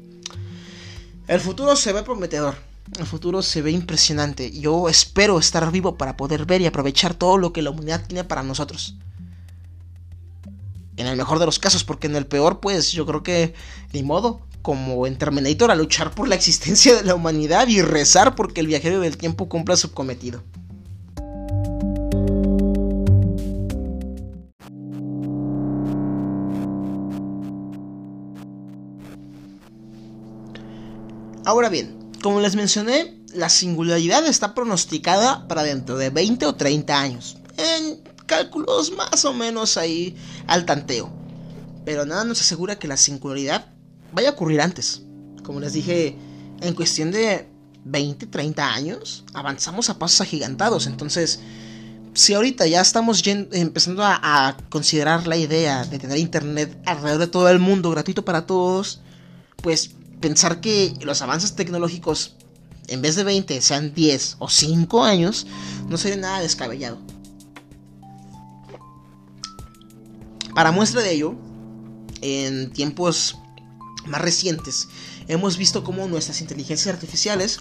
[1.30, 2.55] El futuro se ve prometedor.
[2.97, 4.51] El futuro se ve impresionante.
[4.51, 8.26] Yo espero estar vivo para poder ver y aprovechar todo lo que la humanidad tiene
[8.26, 8.95] para nosotros.
[10.97, 13.53] En el mejor de los casos, porque en el peor, pues yo creo que
[13.93, 18.36] ni modo, como en Terminator, a luchar por la existencia de la humanidad y rezar
[18.36, 20.43] porque el viajero del tiempo cumpla su cometido.
[31.45, 36.99] Ahora bien, como les mencioné, la singularidad está pronosticada para dentro de 20 o 30
[36.99, 37.38] años.
[37.57, 41.12] En cálculos más o menos ahí al tanteo.
[41.86, 43.74] Pero nada nos asegura que la singularidad
[44.14, 45.03] vaya a ocurrir antes.
[45.43, 46.16] Como les dije,
[46.62, 47.47] en cuestión de
[47.86, 50.88] 20, 30 años, avanzamos a pasos agigantados.
[50.88, 51.39] Entonces,
[52.14, 57.28] si ahorita ya estamos empezando a, a, considerar la idea de tener internet alrededor de
[57.28, 59.01] todo el mundo, gratuito para todos,
[59.62, 62.36] pues pensar que los avances tecnológicos,
[62.88, 65.47] en vez de 20, sean 10 o 5 años,
[65.88, 66.99] no sería nada descabellado.
[70.53, 71.36] Para muestra de ello,
[72.22, 73.39] en tiempos
[74.10, 74.88] más recientes,
[75.28, 77.60] hemos visto cómo nuestras inteligencias artificiales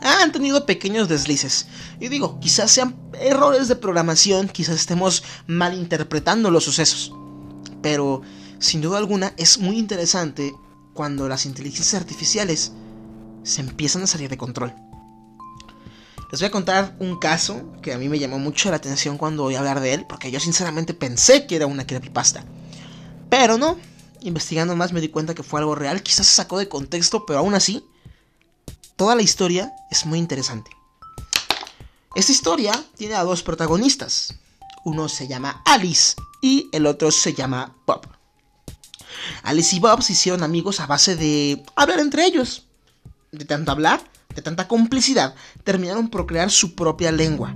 [0.00, 1.66] han tenido pequeños deslices.
[2.00, 7.12] Y digo, quizás sean errores de programación, quizás estemos malinterpretando los sucesos.
[7.82, 8.22] Pero,
[8.58, 10.54] sin duda alguna, es muy interesante
[10.94, 12.72] cuando las inteligencias artificiales
[13.42, 14.74] se empiezan a salir de control.
[16.30, 19.44] Les voy a contar un caso que a mí me llamó mucho la atención cuando
[19.44, 22.44] voy a hablar de él, porque yo sinceramente pensé que era una creepypasta.
[23.30, 23.78] Pero no,
[24.20, 27.40] investigando más me di cuenta que fue algo real, quizás se sacó de contexto, pero
[27.40, 27.84] aún así,
[28.96, 30.70] toda la historia es muy interesante.
[32.14, 34.34] Esta historia tiene a dos protagonistas.
[34.84, 38.08] Uno se llama Alice y el otro se llama Bob.
[39.42, 42.66] Alice y Bob se hicieron amigos a base de hablar entre ellos.
[43.30, 44.02] De tanto hablar,
[44.34, 47.54] de tanta complicidad, terminaron por crear su propia lengua.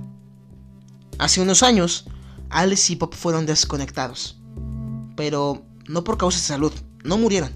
[1.17, 2.05] Hace unos años,
[2.49, 4.37] Alice y Bob fueron desconectados.
[5.15, 6.73] Pero no por causas de salud,
[7.03, 7.51] no murieron.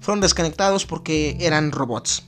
[0.00, 2.24] Fueron desconectados porque eran robots.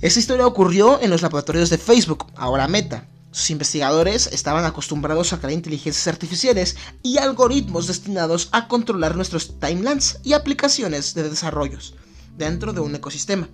[0.00, 3.06] Esta historia ocurrió en los laboratorios de Facebook, ahora Meta.
[3.30, 10.18] Sus investigadores estaban acostumbrados a crear inteligencias artificiales y algoritmos destinados a controlar nuestros timelines
[10.22, 11.94] y aplicaciones de desarrollos
[12.36, 13.48] dentro de un ecosistema.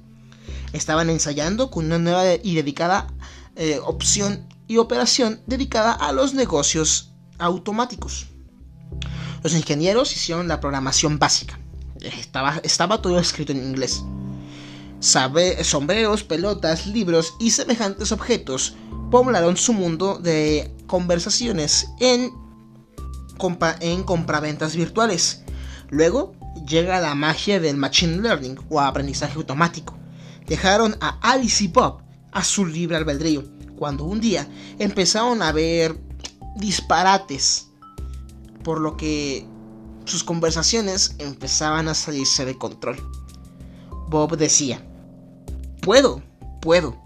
[0.72, 3.06] Estaban ensayando con una nueva y dedicada
[3.56, 8.26] eh, opción y operación dedicada a los negocios automáticos.
[9.42, 11.58] Los ingenieros hicieron la programación básica.
[12.62, 14.02] Estaba, todo escrito en inglés.
[15.00, 18.74] Sombreros, pelotas, libros y semejantes objetos
[19.10, 22.32] poblaron su mundo de conversaciones en,
[23.80, 25.42] en compraventas virtuales.
[25.90, 26.34] Luego
[26.66, 29.96] llega la magia del machine learning o aprendizaje automático.
[30.46, 33.44] Dejaron a Alice y Bob a su libre albedrío,
[33.76, 35.98] cuando un día empezaron a ver
[36.56, 37.67] disparates,
[38.64, 39.46] por lo que
[40.04, 42.96] sus conversaciones empezaban a salirse de control.
[44.08, 44.86] Bob decía,
[45.82, 46.22] puedo,
[46.60, 46.96] puedo,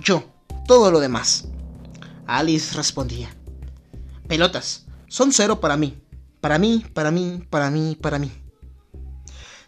[0.00, 0.24] yo,
[0.66, 1.46] todo lo demás.
[2.26, 3.34] Alice respondía,
[4.28, 6.02] pelotas, son cero para mí,
[6.40, 8.30] para mí, para mí, para mí, para mí.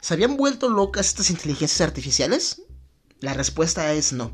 [0.00, 2.62] ¿Se habían vuelto locas estas inteligencias artificiales?
[3.20, 4.32] La respuesta es no.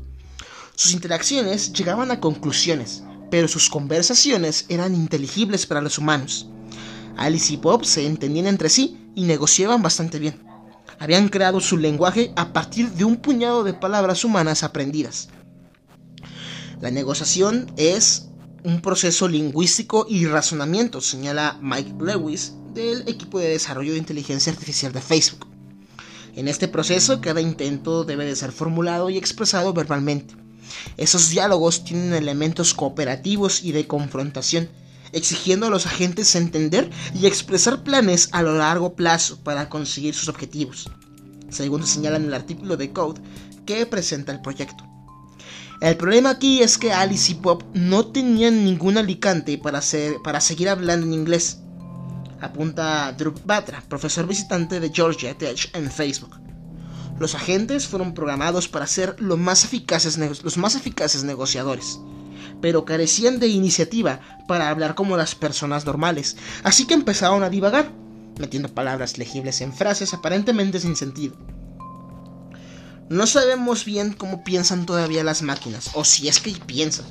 [0.75, 6.49] Sus interacciones llegaban a conclusiones, pero sus conversaciones eran inteligibles para los humanos.
[7.19, 10.49] Alice y Bob se entendían entre sí y negociaban bastante bien
[10.99, 15.29] habían creado su lenguaje a partir de un puñado de palabras humanas aprendidas.
[16.81, 18.27] La negociación es
[18.63, 24.91] un proceso lingüístico y razonamiento, señala Mike Lewis del equipo de desarrollo de inteligencia artificial
[24.91, 25.47] de Facebook.
[26.35, 30.35] En este proceso, cada intento debe de ser formulado y expresado verbalmente.
[30.97, 34.69] Esos diálogos tienen elementos cooperativos y de confrontación,
[35.13, 40.29] exigiendo a los agentes entender y expresar planes a lo largo plazo para conseguir sus
[40.29, 40.89] objetivos,
[41.49, 43.21] según señala el artículo de Code
[43.65, 44.83] que presenta el proyecto.
[45.81, 49.81] El problema aquí es que Alice y Bob no tenían ningún alicante para,
[50.23, 51.59] para seguir hablando en inglés,
[52.41, 56.35] apunta Drew Batra, profesor visitante de Georgia Tech en Facebook.
[57.17, 60.17] Los agentes fueron programados para ser los más eficaces
[61.23, 61.99] negociadores
[62.61, 67.91] pero carecían de iniciativa para hablar como las personas normales, así que empezaron a divagar,
[68.37, 71.35] metiendo palabras legibles en frases aparentemente sin sentido.
[73.09, 77.05] No sabemos bien cómo piensan todavía las máquinas, o si es que piensan.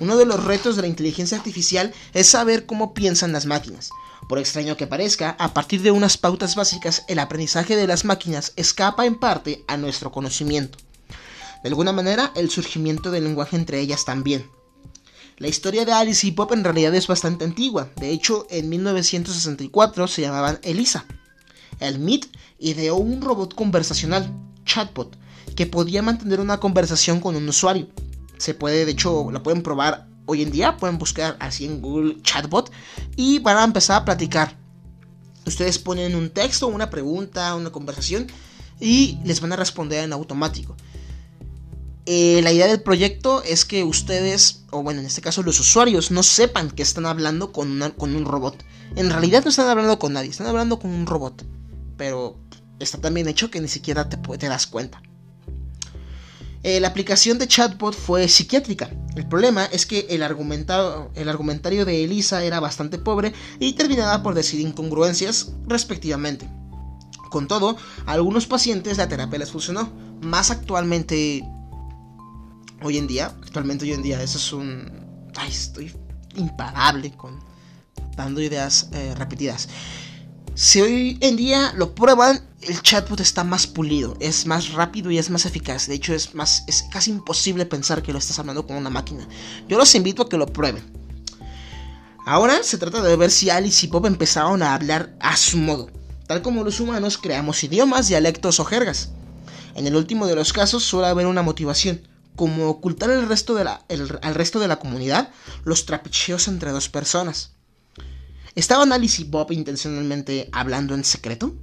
[0.00, 3.90] Uno de los retos de la inteligencia artificial es saber cómo piensan las máquinas.
[4.30, 8.54] Por extraño que parezca, a partir de unas pautas básicas, el aprendizaje de las máquinas
[8.56, 10.78] escapa en parte a nuestro conocimiento.
[11.62, 14.48] De alguna manera, el surgimiento del lenguaje entre ellas también.
[15.40, 17.88] La historia de Alice y Pop en realidad es bastante antigua.
[17.96, 21.06] De hecho, en 1964 se llamaban Elisa.
[21.78, 22.26] El MIT
[22.58, 24.30] ideó un robot conversacional,
[24.66, 25.16] chatbot,
[25.56, 27.88] que podía mantener una conversación con un usuario.
[28.36, 32.20] Se puede, de hecho, la pueden probar hoy en día, pueden buscar así en Google
[32.20, 32.70] chatbot
[33.16, 34.58] y van a empezar a platicar.
[35.46, 38.26] Ustedes ponen un texto, una pregunta, una conversación
[38.78, 40.76] y les van a responder en automático.
[42.12, 46.10] Eh, la idea del proyecto es que ustedes, o bueno, en este caso los usuarios,
[46.10, 48.64] no sepan que están hablando con, con un robot.
[48.96, 51.46] En realidad no están hablando con nadie, están hablando con un robot.
[51.96, 52.36] Pero
[52.80, 55.00] está tan bien hecho que ni siquiera te, te das cuenta.
[56.64, 58.90] Eh, la aplicación de chatbot fue psiquiátrica.
[59.14, 64.34] El problema es que el, el argumentario de Elisa era bastante pobre y terminaba por
[64.34, 66.48] decir incongruencias respectivamente.
[67.30, 69.92] Con todo, a algunos pacientes la terapia les funcionó.
[70.20, 71.44] Más actualmente,
[72.82, 74.90] hoy en día, actualmente hoy en día, eso es un...
[75.36, 75.92] Ay, estoy
[76.34, 77.38] imparable con
[78.16, 79.68] dando ideas eh, repetidas.
[80.54, 85.18] Si hoy en día lo prueban, el chatbot está más pulido, es más rápido y
[85.18, 85.86] es más eficaz.
[85.86, 89.26] De hecho, es más, es casi imposible pensar que lo estás hablando con una máquina.
[89.68, 90.84] Yo los invito a que lo prueben.
[92.26, 95.88] Ahora se trata de ver si Alice y Pop empezaron a hablar a su modo.
[96.26, 99.10] Tal como los humanos creamos idiomas, dialectos o jergas.
[99.74, 102.06] En el último de los casos suele haber una motivación,
[102.40, 103.84] como ocultar el resto de la,
[104.22, 105.28] al resto de la comunidad
[105.64, 107.50] los trapicheos entre dos personas.
[108.54, 111.54] ¿Estaban Alice y Bob intencionalmente hablando en secreto?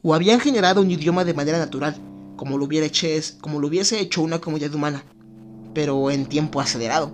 [0.00, 1.94] ¿O habían generado un idioma de manera natural,
[2.38, 3.06] como lo, hubiera hecho,
[3.42, 5.04] como lo hubiese hecho una comunidad humana,
[5.74, 7.12] pero en tiempo acelerado?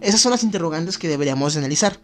[0.00, 2.00] Esas son las interrogantes que deberíamos analizar.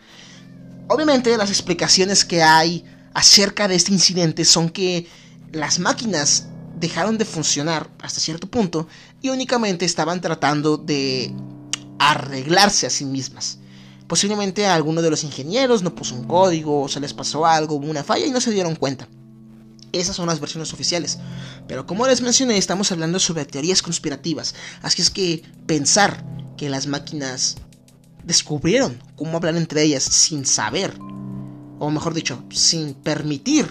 [0.88, 2.84] Obviamente las explicaciones que hay
[3.14, 5.06] acerca de este incidente son que
[5.52, 6.48] las máquinas
[6.82, 8.88] dejaron de funcionar hasta cierto punto
[9.22, 11.32] y únicamente estaban tratando de
[12.00, 13.58] arreglarse a sí mismas.
[14.08, 17.76] Posiblemente a alguno de los ingenieros no puso un código, o se les pasó algo,
[17.76, 19.06] una falla y no se dieron cuenta.
[19.92, 21.20] Esas son las versiones oficiales.
[21.68, 24.56] Pero como les mencioné, estamos hablando sobre teorías conspirativas.
[24.82, 26.24] Así es que pensar
[26.56, 27.58] que las máquinas
[28.24, 30.98] descubrieron cómo hablar entre ellas sin saber
[31.78, 33.70] o mejor dicho, sin permitir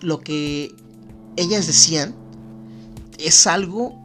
[0.00, 0.74] lo que
[1.36, 2.14] ellas decían,
[3.18, 3.98] es algo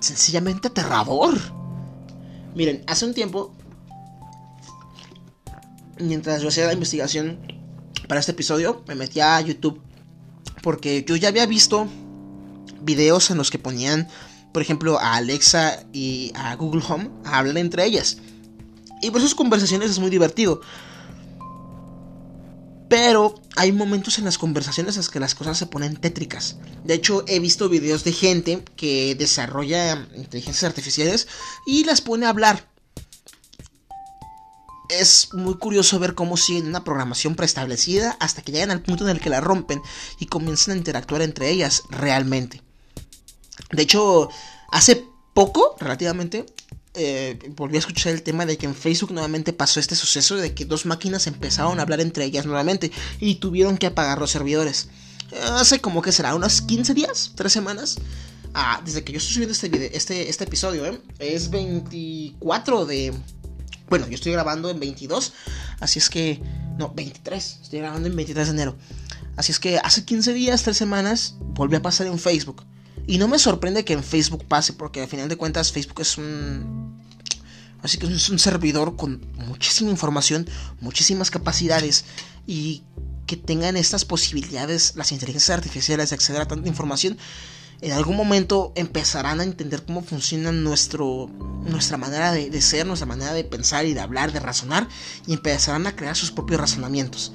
[0.00, 1.38] sencillamente aterrador.
[2.54, 3.52] Miren, hace un tiempo,
[5.98, 7.38] mientras yo hacía la investigación
[8.08, 9.80] para este episodio, me metí a YouTube
[10.62, 11.86] porque yo ya había visto
[12.80, 14.08] videos en los que ponían,
[14.52, 18.18] por ejemplo, a Alexa y a Google Home a hablar entre ellas.
[19.02, 20.60] Y por sus conversaciones es muy divertido.
[22.88, 26.56] Pero hay momentos en las conversaciones en las que las cosas se ponen tétricas.
[26.84, 31.28] De hecho, he visto videos de gente que desarrolla inteligencias artificiales
[31.66, 32.68] y las pone a hablar.
[34.88, 39.10] Es muy curioso ver cómo siguen una programación preestablecida hasta que llegan al punto en
[39.10, 39.80] el que la rompen
[40.18, 42.62] y comienzan a interactuar entre ellas realmente.
[43.70, 44.28] De hecho,
[44.70, 46.46] hace poco, relativamente,
[46.94, 50.54] eh, volví a escuchar el tema de que en Facebook nuevamente pasó este suceso de
[50.54, 54.88] que dos máquinas empezaron a hablar entre ellas nuevamente y tuvieron que apagar los servidores.
[55.54, 57.96] hace como que será unos 15 días, 3 semanas.
[58.54, 61.00] Ah, desde que yo estoy subiendo este, este, este episodio, ¿eh?
[61.18, 63.14] es 24 de...
[63.88, 65.32] Bueno, yo estoy grabando en 22,
[65.80, 66.42] así es que...
[66.78, 68.76] No, 23, estoy grabando en 23 de enero.
[69.36, 72.64] Así es que hace 15 días, 3 semanas, volvió a pasar en Facebook.
[73.06, 76.18] Y no me sorprende que en Facebook pase, porque al final de cuentas Facebook es
[76.18, 77.00] un...
[77.82, 80.48] Así que es un servidor con muchísima información,
[80.80, 82.04] muchísimas capacidades
[82.46, 82.84] y
[83.26, 87.18] que tengan estas posibilidades las inteligencias artificiales de acceder a tanta información,
[87.80, 91.28] en algún momento empezarán a entender cómo funciona nuestro,
[91.64, 94.86] nuestra manera de, de, ser, nuestra manera de pensar y de hablar, de razonar,
[95.26, 97.32] y empezarán a crear sus propios razonamientos.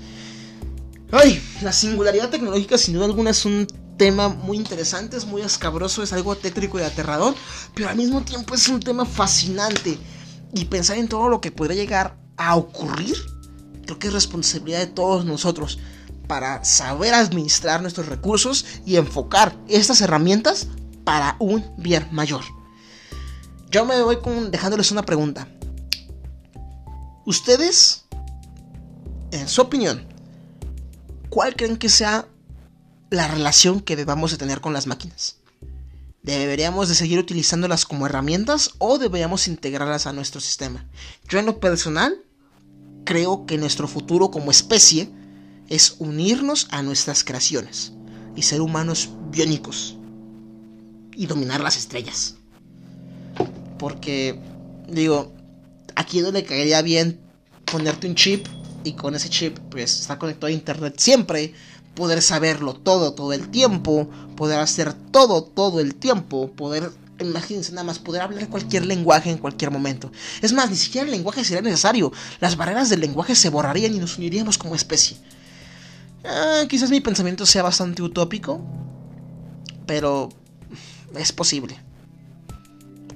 [1.12, 6.04] Ay, la singularidad tecnológica sin duda alguna es un tema muy interesante, es muy escabroso,
[6.04, 7.36] es algo tétrico y aterrador,
[7.74, 9.98] pero al mismo tiempo es un tema fascinante.
[10.54, 13.18] Y pensar en todo lo que podría llegar a ocurrir,
[13.86, 15.80] creo que es responsabilidad de todos nosotros
[16.28, 20.68] para saber administrar nuestros recursos y enfocar estas herramientas
[21.04, 22.44] para un bien mayor.
[23.70, 25.48] Yo me voy con dejándoles una pregunta.
[27.26, 28.06] Ustedes,
[29.32, 30.08] en su opinión,
[31.30, 32.28] ¿cuál creen que sea
[33.10, 35.38] la relación que debamos de tener con las máquinas.
[36.24, 40.86] ¿Deberíamos de seguir utilizándolas como herramientas o deberíamos integrarlas a nuestro sistema?
[41.30, 42.22] Yo en lo personal
[43.06, 45.10] creo que nuestro futuro como especie
[45.70, 47.94] es unirnos a nuestras creaciones
[48.36, 49.96] y ser humanos biónicos
[51.16, 52.36] y dominar las estrellas.
[53.78, 54.40] Porque,
[54.90, 55.38] digo,
[55.98, 57.20] ¿A quién no le caería bien
[57.66, 58.46] ponerte un chip
[58.84, 61.56] y con ese chip pues estar conectado a internet siempre?
[61.98, 67.84] Poder saberlo todo, todo el tiempo, poder hacer todo, todo el tiempo, poder imagínense nada
[67.84, 70.12] más poder hablar cualquier lenguaje en cualquier momento.
[70.42, 72.12] Es más, ni siquiera el lenguaje sería necesario.
[72.40, 75.18] Las barreras del lenguaje se borrarían y nos uniríamos como especie.
[76.24, 78.62] Ah, quizás mi pensamiento sea bastante utópico,
[79.86, 80.30] pero
[81.16, 81.80] es posible.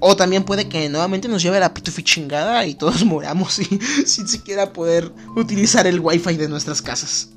[0.00, 3.60] O también puede que nuevamente nos lleve la pitufi chingada y todos moramos
[4.06, 7.28] sin siquiera poder utilizar el wifi de nuestras casas.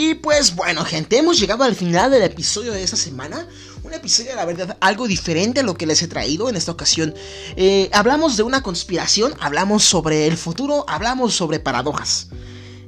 [0.00, 3.48] Y pues bueno, gente, hemos llegado al final del episodio de esta semana.
[3.82, 7.12] Un episodio, la verdad, algo diferente a lo que les he traído en esta ocasión.
[7.56, 12.28] Eh, hablamos de una conspiración, hablamos sobre el futuro, hablamos sobre paradojas.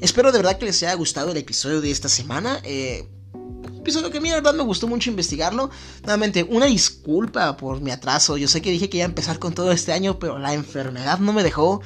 [0.01, 2.61] Espero de verdad que les haya gustado el episodio de esta semana.
[2.63, 3.09] Eh,
[3.77, 5.69] episodio que a mí, la verdad, me gustó mucho investigarlo.
[6.05, 8.37] Nuevamente, una disculpa por mi atraso.
[8.37, 11.19] Yo sé que dije que iba a empezar con todo este año, pero la enfermedad
[11.19, 11.83] no me dejó.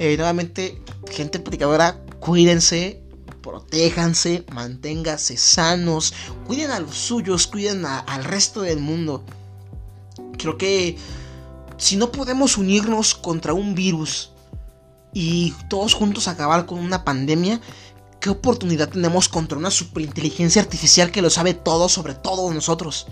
[0.00, 3.03] Eh, nuevamente, gente platicadora, cuídense
[3.44, 6.14] protéjanse, manténganse sanos,
[6.46, 9.22] cuiden a los suyos, cuiden al resto del mundo.
[10.38, 10.96] Creo que
[11.76, 14.30] si no podemos unirnos contra un virus
[15.12, 17.60] y todos juntos acabar con una pandemia,
[18.18, 23.06] ¿qué oportunidad tenemos contra una superinteligencia artificial que lo sabe todo sobre todos nosotros?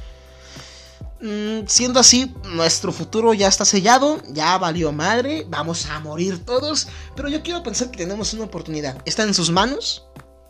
[1.22, 6.88] Mm, siendo así, nuestro futuro ya está sellado, ya valió madre, vamos a morir todos,
[7.14, 9.00] pero yo quiero pensar que tenemos una oportunidad.
[9.04, 10.04] Está en sus manos,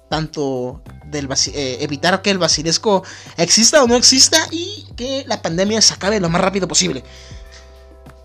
[0.08, 3.04] tanto del eh, evitar que el basilisco
[3.36, 7.04] exista o no exista y que la pandemia se acabe lo más rápido posible.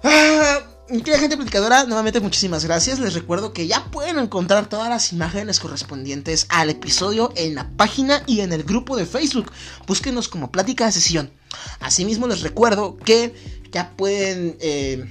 [0.03, 2.99] Ah, querida gente platicadora, nuevamente muchísimas gracias.
[2.99, 8.23] Les recuerdo que ya pueden encontrar todas las imágenes correspondientes al episodio en la página
[8.25, 9.51] y en el grupo de Facebook.
[9.85, 11.33] Búsquenos como Plática de Sesión.
[11.79, 13.33] Asimismo, les recuerdo que
[13.71, 15.05] ya pueden eh,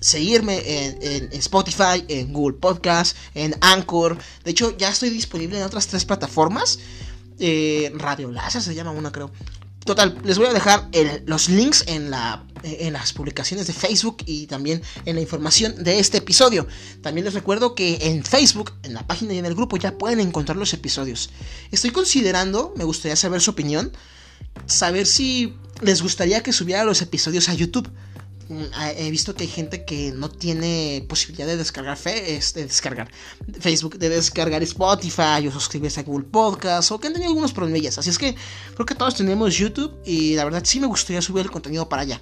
[0.00, 4.18] seguirme en, Spotify, en Google Podcast, en Anchor.
[4.44, 6.78] De hecho, ya estoy disponible en otras tres plataformas.
[7.38, 9.30] Eh, Radio Láser se llama una, creo.
[9.84, 10.88] Total, les voy a dejar
[11.26, 15.98] los links en, la, en las publicaciones de Facebook y también en la información de
[15.98, 16.68] este episodio.
[17.00, 20.20] También les recuerdo que en Facebook, en la página y en el grupo ya pueden
[20.20, 21.30] encontrar los episodios.
[21.72, 23.92] Estoy considerando, me gustaría saber su opinión,
[24.66, 27.90] saber si les gustaría que subiera los episodios a YouTube.
[28.48, 28.64] Mm,
[28.96, 33.10] he visto que hay gente que no tiene posibilidad de descargar, fe, de descargar
[33.60, 37.98] Facebook, de descargar Spotify o suscribirse a Google Podcast o que han tenido algunos problemillas.
[37.98, 38.34] Así es que
[38.74, 42.02] creo que todos tenemos YouTube y la verdad sí me gustaría subir el contenido para
[42.02, 42.20] allá.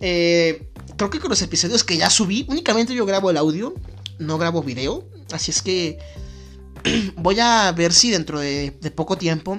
[0.00, 3.74] Eh, creo que con los episodios que ya subí, únicamente yo grabo el audio,
[4.18, 5.04] no grabo video.
[5.32, 5.98] Así es que
[7.16, 9.58] voy a ver si dentro de poco tiempo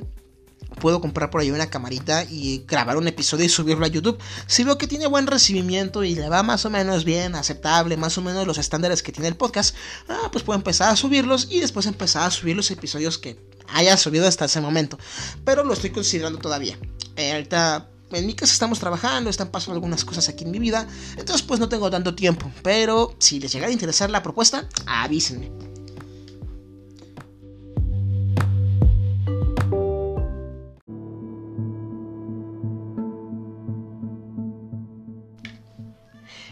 [0.79, 4.19] puedo comprar por ahí una camarita y grabar un episodio y subirlo a YouTube.
[4.47, 8.17] Si veo que tiene buen recibimiento y le va más o menos bien, aceptable, más
[8.17, 9.75] o menos los estándares que tiene el podcast,
[10.09, 13.97] ah, pues puedo empezar a subirlos y después empezar a subir los episodios que haya
[13.97, 14.97] subido hasta ese momento.
[15.45, 16.77] Pero lo estoy considerando todavía.
[17.17, 21.41] Ahorita en mi casa estamos trabajando, están pasando algunas cosas aquí en mi vida, entonces
[21.41, 22.51] pues no tengo tanto tiempo.
[22.61, 25.72] Pero si les llega a interesar la propuesta, avísenme.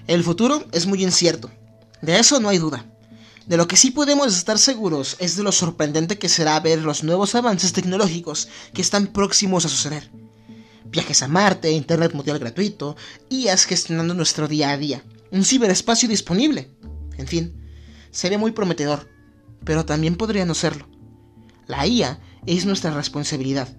[0.07, 1.51] El futuro es muy incierto,
[2.01, 2.85] de eso no hay duda.
[3.45, 7.03] De lo que sí podemos estar seguros es de lo sorprendente que será ver los
[7.03, 10.11] nuevos avances tecnológicos que están próximos a suceder.
[10.85, 12.95] Viajes a Marte, Internet mundial gratuito,
[13.29, 16.71] IAS gestionando nuestro día a día, un ciberespacio disponible.
[17.17, 17.53] En fin,
[18.09, 19.07] sería muy prometedor,
[19.63, 20.89] pero también podría no serlo.
[21.67, 23.69] La IA es nuestra responsabilidad.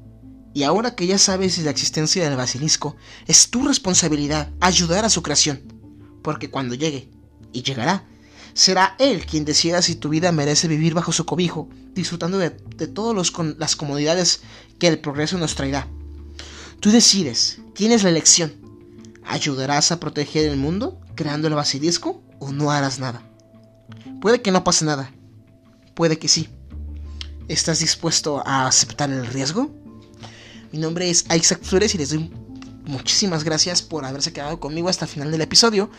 [0.55, 2.97] Y ahora que ya sabes de la existencia del basilisco,
[3.27, 5.82] es tu responsabilidad ayudar a su creación
[6.23, 7.09] porque cuando llegue,
[7.53, 8.05] y llegará,
[8.55, 13.33] será Él quien decida si tu vida merece vivir bajo su cobijo, disfrutando de, todas
[13.59, 14.43] las comodidades
[14.79, 15.87] que el progreso nos traerá.
[16.81, 18.55] Tú decides, tienes la elección.
[19.25, 23.23] ¿Ayudarás a proteger el mundo creando el basilisco o no harás nada?
[24.21, 25.13] Puede que no pase nada,
[25.95, 26.49] puede que sí.
[27.49, 29.71] ¿Estás dispuesto a aceptar el riesgo?
[30.73, 32.31] Mi nombre es Isaac Flores y les doy
[32.85, 35.91] muchísimas gracias por haberse quedado conmigo hasta el final del episodio.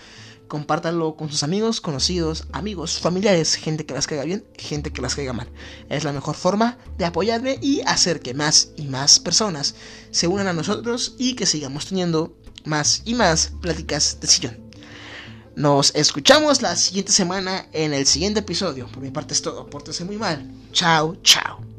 [0.47, 5.15] Compártanlo con sus amigos, conocidos, amigos, familiares, gente que las caiga bien, gente que las
[5.15, 5.49] caiga mal.
[5.89, 9.76] Es la mejor forma de apoyarme y hacer que más y más personas
[10.11, 14.64] se unan a nosotros y que sigamos teniendo más y más pláticas de sillón.
[15.55, 18.88] Nos escuchamos la siguiente semana en el siguiente episodio.
[18.88, 19.69] Por mi parte es todo.
[19.69, 20.51] Pórtense muy mal.
[20.72, 21.73] Chao, chao.